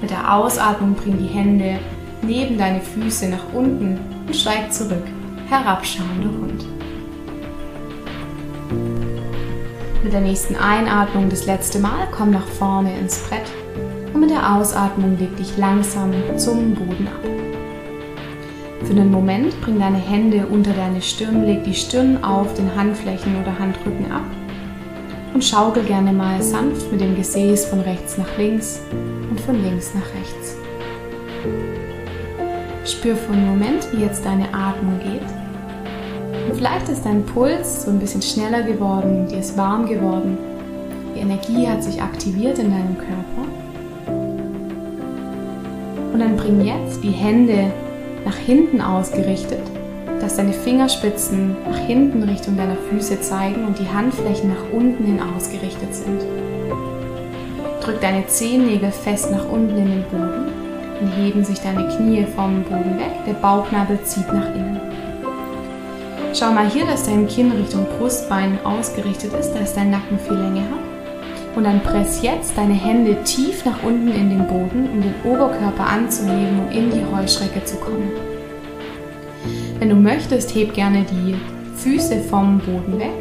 Mit 0.00 0.10
der 0.10 0.34
Ausatmung 0.34 0.94
bring 0.94 1.18
die 1.18 1.32
Hände 1.32 1.78
neben 2.22 2.58
deine 2.58 2.80
Füße 2.80 3.28
nach 3.28 3.52
unten 3.54 4.00
und 4.26 4.34
steig 4.34 4.72
zurück. 4.72 5.04
Herabschauender 5.48 6.28
Hund. 6.28 6.45
Mit 10.06 10.12
der 10.12 10.20
nächsten 10.20 10.54
Einatmung 10.54 11.28
das 11.30 11.46
letzte 11.46 11.80
Mal 11.80 12.06
komm 12.16 12.30
nach 12.30 12.46
vorne 12.46 12.96
ins 12.96 13.18
Brett 13.24 13.50
und 14.14 14.20
mit 14.20 14.30
der 14.30 14.54
Ausatmung 14.54 15.18
leg 15.18 15.36
dich 15.36 15.56
langsam 15.56 16.14
zum 16.36 16.76
Boden 16.76 17.08
ab. 17.08 17.24
Für 18.84 18.92
einen 18.92 19.10
Moment 19.10 19.60
bring 19.62 19.80
deine 19.80 19.98
Hände 19.98 20.46
unter 20.46 20.70
deine 20.74 21.02
Stirn, 21.02 21.44
leg 21.44 21.64
die 21.64 21.74
Stirn 21.74 22.22
auf 22.22 22.54
den 22.54 22.72
Handflächen 22.76 23.34
oder 23.42 23.58
Handrücken 23.58 24.12
ab 24.12 24.22
und 25.34 25.42
schaukel 25.42 25.82
gerne 25.82 26.12
mal 26.12 26.40
sanft 26.40 26.92
mit 26.92 27.00
dem 27.00 27.16
Gesäß 27.16 27.64
von 27.64 27.80
rechts 27.80 28.16
nach 28.16 28.38
links 28.38 28.82
und 29.28 29.40
von 29.40 29.60
links 29.60 29.92
nach 29.92 30.06
rechts. 30.14 30.56
Spür 32.84 33.16
für 33.16 33.32
einen 33.32 33.48
Moment, 33.48 33.88
wie 33.90 34.02
jetzt 34.02 34.24
deine 34.24 34.54
Atmung 34.54 35.00
geht 35.00 35.45
vielleicht 36.54 36.88
ist 36.88 37.04
dein 37.04 37.24
Puls 37.24 37.84
so 37.84 37.90
ein 37.90 37.98
bisschen 37.98 38.22
schneller 38.22 38.62
geworden, 38.62 39.26
dir 39.28 39.38
ist 39.38 39.56
warm 39.56 39.86
geworden, 39.86 40.38
die 41.14 41.20
Energie 41.20 41.66
hat 41.66 41.82
sich 41.82 42.00
aktiviert 42.00 42.58
in 42.58 42.70
deinem 42.70 42.96
Körper. 42.98 43.48
Und 46.12 46.20
dann 46.20 46.36
bring 46.36 46.64
jetzt 46.64 47.02
die 47.02 47.10
Hände 47.10 47.72
nach 48.24 48.36
hinten 48.36 48.80
ausgerichtet, 48.80 49.60
dass 50.20 50.36
deine 50.36 50.52
Fingerspitzen 50.52 51.56
nach 51.68 51.78
hinten 51.78 52.22
Richtung 52.22 52.56
deiner 52.56 52.76
Füße 52.90 53.20
zeigen 53.20 53.66
und 53.66 53.78
die 53.78 53.88
Handflächen 53.88 54.50
nach 54.50 54.72
unten 54.72 55.04
hin 55.04 55.20
ausgerichtet 55.20 55.94
sind. 55.94 56.22
Drück 57.82 58.00
deine 58.00 58.26
Zehennägel 58.26 58.90
fest 58.90 59.30
nach 59.30 59.48
unten 59.48 59.76
in 59.76 59.86
den 59.86 60.04
Boden 60.10 60.48
und 61.00 61.08
heben 61.16 61.44
sich 61.44 61.60
deine 61.60 61.88
Knie 61.96 62.26
vom 62.34 62.62
Boden 62.64 62.98
weg, 62.98 63.24
der 63.26 63.34
Bauchnabel 63.34 63.98
zieht 64.02 64.32
nach 64.32 64.54
innen. 64.54 64.80
Schau 66.38 66.52
mal 66.52 66.68
hier, 66.68 66.84
dass 66.84 67.04
dein 67.04 67.26
Kinn 67.26 67.50
Richtung 67.50 67.86
Brustbein 67.96 68.58
ausgerichtet 68.62 69.32
ist, 69.32 69.54
dass 69.54 69.74
dein 69.74 69.90
Nacken 69.90 70.18
viel 70.18 70.36
Länge 70.36 70.60
hat. 70.60 71.56
Und 71.56 71.64
dann 71.64 71.80
press 71.80 72.20
jetzt 72.20 72.58
deine 72.58 72.74
Hände 72.74 73.16
tief 73.24 73.64
nach 73.64 73.82
unten 73.82 74.08
in 74.08 74.28
den 74.28 74.46
Boden, 74.46 74.86
um 74.92 75.00
den 75.00 75.14
Oberkörper 75.24 75.86
anzuheben 75.86 76.60
und 76.60 76.76
in 76.76 76.90
die 76.90 77.02
Heuschrecke 77.10 77.64
zu 77.64 77.76
kommen. 77.76 78.10
Wenn 79.78 79.88
du 79.88 79.94
möchtest, 79.94 80.54
heb 80.54 80.74
gerne 80.74 81.06
die 81.10 81.36
Füße 81.76 82.20
vom 82.28 82.58
Boden 82.58 82.98
weg. 82.98 83.14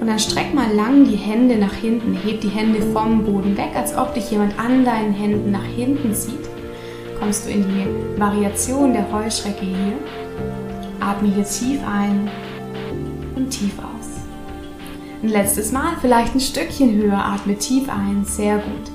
Und 0.00 0.06
dann 0.06 0.20
streck 0.20 0.54
mal 0.54 0.72
lang 0.72 1.04
die 1.04 1.16
Hände 1.16 1.56
nach 1.56 1.74
hinten. 1.74 2.16
Heb 2.24 2.42
die 2.42 2.48
Hände 2.48 2.80
vom 2.92 3.24
Boden 3.24 3.56
weg, 3.56 3.70
als 3.74 3.96
ob 3.96 4.14
dich 4.14 4.30
jemand 4.30 4.56
an 4.56 4.84
deinen 4.84 5.14
Händen 5.14 5.50
nach 5.50 5.64
hinten 5.64 6.14
zieht. 6.14 6.48
Kommst 7.18 7.46
du 7.46 7.50
in 7.50 7.64
die 7.64 8.20
Variation 8.20 8.92
der 8.92 9.10
Heuschrecke 9.10 9.64
hier. 9.64 10.23
Atme 11.04 11.28
hier 11.34 11.44
tief 11.44 11.80
ein 11.86 12.30
und 13.36 13.50
tief 13.50 13.78
aus. 13.78 14.22
Ein 15.22 15.28
letztes 15.28 15.70
Mal, 15.70 15.96
vielleicht 16.00 16.34
ein 16.34 16.40
Stückchen 16.40 16.94
höher, 16.96 17.22
atme 17.22 17.58
tief 17.58 17.90
ein, 17.90 18.24
sehr 18.24 18.56
gut. 18.56 18.90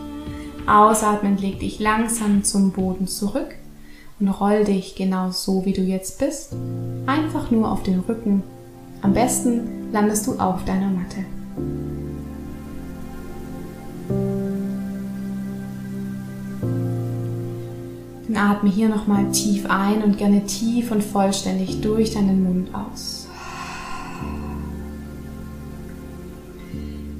Ausatmend 0.67 1.39
leg 1.39 1.59
dich 1.59 1.79
langsam 1.79 2.43
zum 2.43 2.71
Boden 2.71 3.07
zurück 3.07 3.53
und 4.19 4.27
roll 4.27 4.63
dich 4.63 4.95
genau 4.95 5.29
so, 5.29 5.65
wie 5.65 5.73
du 5.73 5.81
jetzt 5.81 6.17
bist, 6.17 6.53
einfach 7.05 7.51
nur 7.51 7.71
auf 7.71 7.83
den 7.83 7.99
Rücken. 7.99 8.41
Am 9.03 9.13
besten 9.13 9.91
landest 9.91 10.25
du 10.25 10.39
auf 10.39 10.65
deiner 10.65 10.89
Matte. 10.89 11.25
Atme 18.39 18.69
hier 18.69 18.89
nochmal 18.89 19.31
tief 19.31 19.65
ein 19.69 20.01
und 20.03 20.17
gerne 20.17 20.45
tief 20.45 20.91
und 20.91 21.03
vollständig 21.03 21.81
durch 21.81 22.13
deinen 22.13 22.43
Mund 22.43 22.69
aus. 22.73 23.27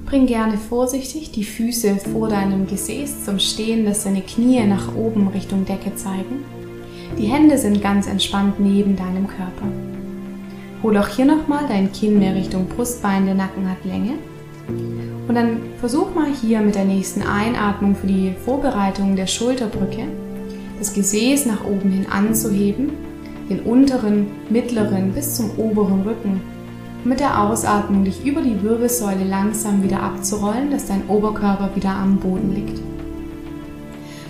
Bring 0.05 0.25
gerne 0.25 0.57
vorsichtig 0.57 1.31
die 1.31 1.43
Füße 1.43 1.97
vor 1.97 2.29
deinem 2.29 2.65
Gesäß 2.65 3.25
zum 3.25 3.37
Stehen, 3.37 3.85
dass 3.85 4.05
deine 4.05 4.21
Knie 4.21 4.65
nach 4.65 4.95
oben 4.95 5.27
Richtung 5.27 5.65
Decke 5.65 5.95
zeigen. 5.95 6.43
Die 7.19 7.27
Hände 7.27 7.57
sind 7.57 7.81
ganz 7.81 8.07
entspannt 8.07 8.59
neben 8.59 8.95
deinem 8.95 9.27
Körper. 9.27 9.67
Hol 10.81 10.97
auch 10.97 11.07
hier 11.09 11.25
nochmal 11.25 11.65
dein 11.67 11.91
Kinn 11.91 12.17
mehr 12.17 12.33
Richtung 12.33 12.65
Brustbein, 12.67 13.25
der 13.25 13.35
Nacken 13.35 13.69
hat 13.69 13.83
Länge. 13.83 14.13
Und 15.27 15.35
dann 15.35 15.57
versuch 15.79 16.15
mal 16.15 16.31
hier 16.41 16.61
mit 16.61 16.73
der 16.73 16.85
nächsten 16.85 17.21
Einatmung 17.21 17.95
für 17.95 18.07
die 18.07 18.33
Vorbereitung 18.45 19.15
der 19.15 19.27
Schulterbrücke 19.27 20.05
das 20.79 20.93
Gesäß 20.93 21.45
nach 21.45 21.65
oben 21.65 21.91
hin 21.91 22.05
anzuheben, 22.09 22.91
den 23.49 23.59
unteren, 23.61 24.27
mittleren 24.49 25.11
bis 25.11 25.35
zum 25.35 25.51
oberen 25.57 26.01
Rücken. 26.01 26.41
Und 27.03 27.09
mit 27.09 27.19
der 27.19 27.41
Ausatmung 27.41 28.03
dich 28.05 28.25
über 28.25 28.41
die 28.41 28.61
Wirbelsäule 28.63 29.25
langsam 29.25 29.83
wieder 29.83 30.01
abzurollen, 30.01 30.71
dass 30.71 30.87
dein 30.87 31.07
Oberkörper 31.07 31.69
wieder 31.75 31.91
am 31.91 32.17
Boden 32.17 32.53
liegt. 32.53 32.81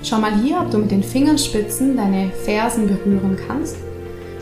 Schau 0.03 0.19
mal 0.19 0.33
hier, 0.41 0.59
ob 0.59 0.71
du 0.71 0.77
mit 0.77 0.91
den 0.91 1.03
Fingerspitzen 1.03 1.97
deine 1.97 2.29
Fersen 2.45 2.87
berühren 2.87 3.37
kannst. 3.47 3.75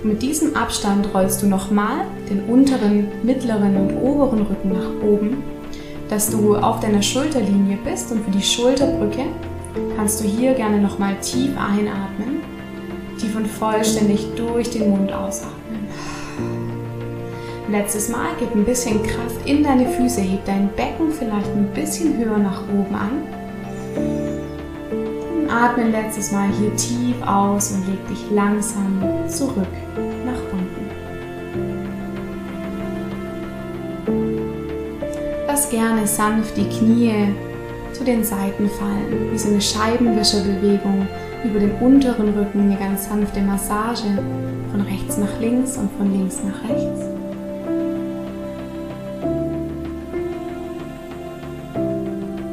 Und 0.04 0.10
mit 0.10 0.22
diesem 0.22 0.56
Abstand 0.56 1.14
rollst 1.14 1.42
du 1.42 1.48
nochmal 1.48 2.06
den 2.30 2.44
unteren, 2.44 3.08
mittleren 3.24 3.76
und 3.76 3.98
oberen 3.98 4.44
Rücken 4.44 4.74
nach 4.74 5.04
oben, 5.04 5.44
dass 6.10 6.30
du 6.30 6.56
auf 6.56 6.80
deiner 6.80 7.02
Schulterlinie 7.02 7.78
bist 7.84 8.12
und 8.12 8.24
für 8.24 8.32
die 8.32 8.44
Schulterbrücke 8.44 9.24
kannst 9.96 10.24
du 10.24 10.28
hier 10.28 10.54
gerne 10.54 10.80
nochmal 10.80 11.16
tief 11.22 11.52
einatmen, 11.58 12.42
tief 13.20 13.36
und 13.36 13.48
vollständig 13.48 14.28
durch 14.36 14.70
den 14.70 14.90
Mund 14.90 15.12
ausatmen. 15.12 15.88
Letztes 17.70 18.10
Mal 18.10 18.30
gib 18.40 18.56
ein 18.56 18.66
bisschen 18.66 19.04
Kraft 19.04 19.46
in 19.46 19.64
deine 19.64 19.88
Füße, 19.90 20.22
heb 20.22 20.46
dein 20.46 20.70
Becken 20.76 21.12
vielleicht 21.12 21.50
ein 21.50 21.70
bisschen 21.74 22.18
höher 22.18 22.38
nach 22.38 22.62
oben 22.70 22.96
an 22.96 23.38
atme 25.50 25.90
letztes 25.90 26.32
Mal 26.32 26.50
hier 26.60 26.76
tief 26.76 27.16
aus 27.26 27.72
und 27.72 27.88
leg 27.88 28.08
dich 28.08 28.32
langsam 28.32 29.02
zurück 29.28 29.68
nach 30.26 30.42
unten. 30.52 30.88
Lass 35.48 35.70
gerne 35.70 36.06
sanft 36.06 36.56
die 36.58 36.70
Knie 36.70 37.34
zu 37.98 38.04
den 38.04 38.24
Seiten 38.24 38.70
fallen, 38.70 39.32
wie 39.32 39.38
so 39.38 39.50
eine 39.50 39.62
Scheibenwischerbewegung 39.62 41.08
über 41.44 41.60
den 41.60 41.72
unteren 41.80 42.30
Rücken, 42.30 42.62
eine 42.62 42.78
ganz 42.78 43.08
sanfte 43.10 43.42
Massage 43.42 44.04
von 44.72 44.82
rechts 44.82 45.18
nach 45.18 45.40
links 45.40 45.78
und 45.78 45.90
von 45.98 46.12
links 46.12 46.40
nach 46.44 46.70
rechts. 46.70 47.02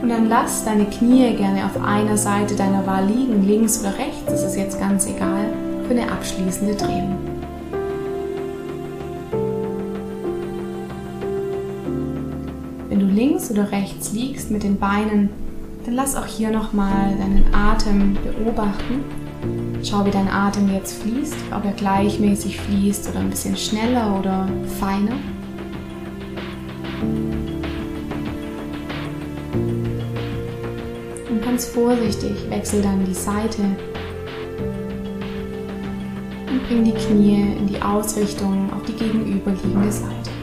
Und 0.01 0.09
dann 0.09 0.29
lass 0.29 0.65
deine 0.65 0.87
Knie 0.87 1.35
gerne 1.37 1.67
auf 1.67 1.83
einer 1.83 2.17
Seite 2.17 2.55
deiner 2.55 2.87
Wahl 2.87 3.07
liegen, 3.07 3.47
links 3.47 3.81
oder 3.81 3.99
rechts, 3.99 4.25
das 4.27 4.45
ist 4.45 4.57
jetzt 4.57 4.79
ganz 4.79 5.07
egal, 5.07 5.47
für 5.87 5.91
eine 5.91 6.11
abschließende 6.11 6.75
Drehung. 6.75 7.34
Links 13.35 13.51
oder 13.51 13.73
rechts 13.73 14.13
liegst 14.13 14.51
mit 14.51 14.63
den 14.63 14.79
Beinen, 14.79 15.29
dann 15.85 15.95
lass 15.95 16.15
auch 16.15 16.27
hier 16.27 16.51
nochmal 16.51 17.17
deinen 17.19 17.45
Atem 17.53 18.15
beobachten. 18.15 19.05
Schau, 19.83 20.07
wie 20.07 20.11
dein 20.11 20.29
Atem 20.29 20.73
jetzt 20.73 21.03
fließt, 21.03 21.35
ob 21.51 21.65
er 21.65 21.73
gleichmäßig 21.73 22.61
fließt 22.61 23.11
oder 23.11 23.21
ein 23.21 23.31
bisschen 23.31 23.57
schneller 23.57 24.19
oder 24.19 24.49
feiner. 24.79 25.17
ganz 31.45 31.67
vorsichtig 31.67 32.49
wechsel 32.49 32.81
dann 32.81 33.05
die 33.05 33.13
Seite 33.13 33.61
und 36.51 36.67
bring 36.67 36.85
die 36.85 36.93
Knie 36.93 37.55
in 37.59 37.67
die 37.67 37.81
Ausrichtung 37.83 38.73
auf 38.73 38.83
die 38.85 38.95
gegenüberliegende 38.95 39.93
Seite. 39.93 40.34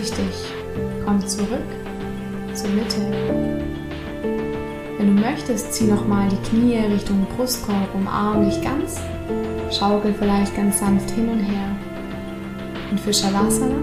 Vorsichtig. 0.00 0.52
Komm 1.04 1.26
zurück 1.26 1.68
zur 2.54 2.70
Mitte. 2.70 3.00
Wenn 4.98 5.16
du 5.16 5.22
möchtest, 5.22 5.74
zieh 5.74 5.84
nochmal 5.84 6.28
die 6.28 6.48
Knie 6.48 6.78
Richtung 6.92 7.26
Brustkorb, 7.36 7.94
umarm 7.94 8.44
dich 8.44 8.60
ganz, 8.62 9.00
schaukel 9.70 10.14
vielleicht 10.18 10.54
ganz 10.56 10.78
sanft 10.78 11.10
hin 11.10 11.28
und 11.28 11.40
her. 11.40 11.76
Und 12.90 13.00
für 13.00 13.12
Shavasana 13.12 13.76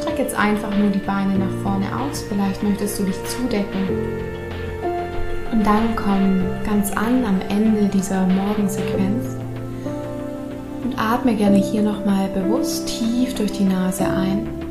streck 0.00 0.18
jetzt 0.18 0.34
einfach 0.34 0.76
nur 0.76 0.90
die 0.90 0.98
Beine 0.98 1.38
nach 1.38 1.62
vorne 1.62 1.86
aus, 1.98 2.24
vielleicht 2.28 2.62
möchtest 2.62 2.98
du 2.98 3.04
dich 3.04 3.16
zudecken. 3.24 3.88
Und 5.52 5.64
dann 5.64 5.94
komm 5.94 6.42
ganz 6.66 6.90
an 6.92 7.24
am 7.24 7.40
Ende 7.48 7.88
dieser 7.88 8.26
Morgensequenz. 8.26 9.36
Und 10.82 10.98
atme 10.98 11.34
gerne 11.34 11.56
hier 11.56 11.82
nochmal 11.82 12.28
bewusst 12.28 12.88
tief 12.88 13.34
durch 13.34 13.52
die 13.52 13.64
Nase 13.64 14.04
ein, 14.04 14.63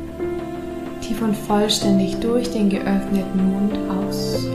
tief 1.06 1.20
und 1.20 1.36
vollständig 1.36 2.16
durch 2.20 2.50
den 2.50 2.70
geöffneten 2.70 3.52
Mund 3.52 3.76
aus. 3.90 4.46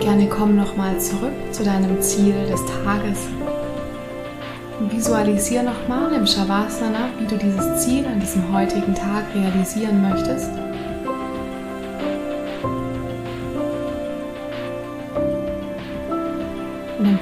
Gerne 0.00 0.28
komm 0.28 0.56
nochmal 0.56 0.98
zurück 0.98 1.32
zu 1.52 1.62
deinem 1.62 2.00
Ziel 2.00 2.34
des 2.50 2.60
Tages. 2.66 3.18
Visualisiere 4.90 5.64
nochmal 5.64 6.12
im 6.12 6.26
Shavasana, 6.26 7.08
wie 7.18 7.26
du 7.26 7.36
dieses 7.36 7.84
Ziel 7.84 8.04
an 8.06 8.18
diesem 8.18 8.52
heutigen 8.52 8.94
Tag 8.94 9.24
realisieren 9.34 10.02
möchtest. 10.02 10.50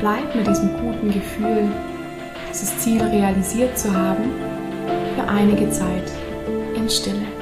Bleib 0.01 0.35
mit 0.35 0.47
diesem 0.47 0.73
guten 0.79 1.13
Gefühl, 1.13 1.69
dieses 2.51 2.77
Ziel 2.79 3.03
realisiert 3.03 3.79
zu 3.79 3.95
haben, 3.95 4.31
für 5.15 5.29
einige 5.29 5.71
Zeit 5.71 6.11
in 6.75 6.89
Stille. 6.89 7.40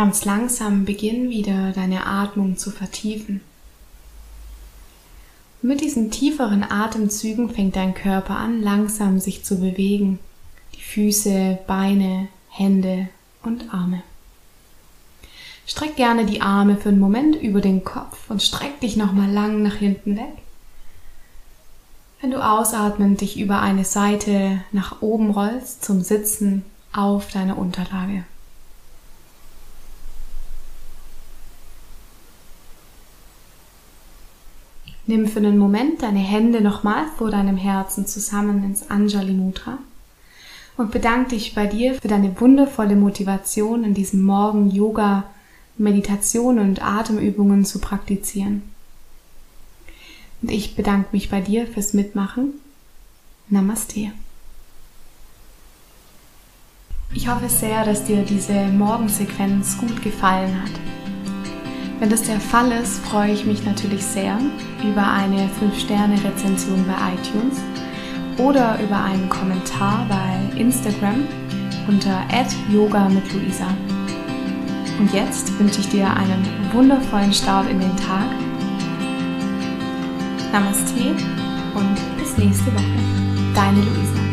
Ganz 0.00 0.24
langsam 0.24 0.86
beginn 0.86 1.28
wieder 1.28 1.72
deine 1.72 2.06
Atmung 2.06 2.56
zu 2.56 2.70
vertiefen. 2.70 3.42
Mit 5.60 5.82
diesen 5.82 6.10
tieferen 6.10 6.64
Atemzügen 6.64 7.50
fängt 7.50 7.76
dein 7.76 7.92
Körper 7.92 8.38
an, 8.38 8.62
langsam 8.62 9.18
sich 9.18 9.44
zu 9.44 9.60
bewegen. 9.60 10.18
Die 10.74 10.80
Füße, 10.80 11.58
Beine, 11.66 12.28
Hände 12.48 13.10
und 13.42 13.74
Arme. 13.74 14.02
Streck 15.66 15.96
gerne 15.96 16.24
die 16.24 16.40
Arme 16.40 16.78
für 16.78 16.88
einen 16.88 16.98
Moment 16.98 17.36
über 17.36 17.60
den 17.60 17.84
Kopf 17.84 18.30
und 18.30 18.42
streck 18.42 18.80
dich 18.80 18.96
nochmal 18.96 19.30
lang 19.30 19.62
nach 19.62 19.74
hinten 19.74 20.16
weg. 20.16 20.38
Wenn 22.22 22.30
du 22.30 22.42
ausatmend 22.42 23.20
dich 23.20 23.38
über 23.38 23.60
eine 23.60 23.84
Seite 23.84 24.62
nach 24.72 25.02
oben 25.02 25.28
rollst 25.28 25.84
zum 25.84 26.00
Sitzen 26.00 26.64
auf 26.90 27.30
deiner 27.30 27.58
Unterlage. 27.58 28.24
Nimm 35.10 35.26
für 35.26 35.40
einen 35.40 35.58
Moment 35.58 36.02
deine 36.02 36.20
Hände 36.20 36.60
nochmal 36.60 37.04
vor 37.18 37.32
deinem 37.32 37.56
Herzen 37.56 38.06
zusammen 38.06 38.62
ins 38.62 38.90
Anjali 38.90 39.32
Mudra 39.32 39.78
und 40.76 40.92
bedanke 40.92 41.30
dich 41.30 41.52
bei 41.52 41.66
dir 41.66 41.94
für 42.00 42.06
deine 42.06 42.40
wundervolle 42.40 42.94
Motivation 42.94 43.82
in 43.82 43.92
diesem 43.92 44.22
Morgen 44.22 44.70
Yoga, 44.70 45.24
Meditation 45.76 46.60
und 46.60 46.80
Atemübungen 46.80 47.64
zu 47.64 47.80
praktizieren. 47.80 48.62
Und 50.42 50.52
ich 50.52 50.76
bedanke 50.76 51.08
mich 51.10 51.28
bei 51.28 51.40
dir 51.40 51.66
fürs 51.66 51.92
Mitmachen. 51.92 52.52
Namaste. 53.48 54.12
Ich 57.12 57.26
hoffe 57.26 57.48
sehr, 57.48 57.84
dass 57.84 58.04
dir 58.04 58.22
diese 58.22 58.68
Morgensequenz 58.68 59.76
gut 59.76 60.04
gefallen 60.04 60.62
hat. 60.62 60.99
Wenn 62.00 62.08
das 62.08 62.22
der 62.22 62.40
Fall 62.40 62.72
ist, 62.72 63.04
freue 63.04 63.30
ich 63.30 63.44
mich 63.44 63.62
natürlich 63.66 64.02
sehr 64.02 64.38
über 64.82 65.06
eine 65.06 65.50
5-Sterne-Rezension 65.60 66.86
bei 66.86 67.12
iTunes 67.12 67.60
oder 68.38 68.78
über 68.82 69.04
einen 69.04 69.28
Kommentar 69.28 70.06
bei 70.08 70.58
Instagram 70.58 71.26
unter 71.86 72.22
yoga 72.72 73.06
mit 73.10 73.30
Luisa. 73.34 73.66
Und 74.98 75.12
jetzt 75.12 75.58
wünsche 75.58 75.80
ich 75.80 75.90
dir 75.90 76.08
einen 76.08 76.46
wundervollen 76.72 77.34
Start 77.34 77.70
in 77.70 77.80
den 77.80 77.96
Tag. 77.96 78.30
Namaste 80.52 81.14
und 81.74 82.18
bis 82.18 82.38
nächste 82.38 82.72
Woche. 82.74 83.54
Deine 83.54 83.80
Luisa. 83.80 84.29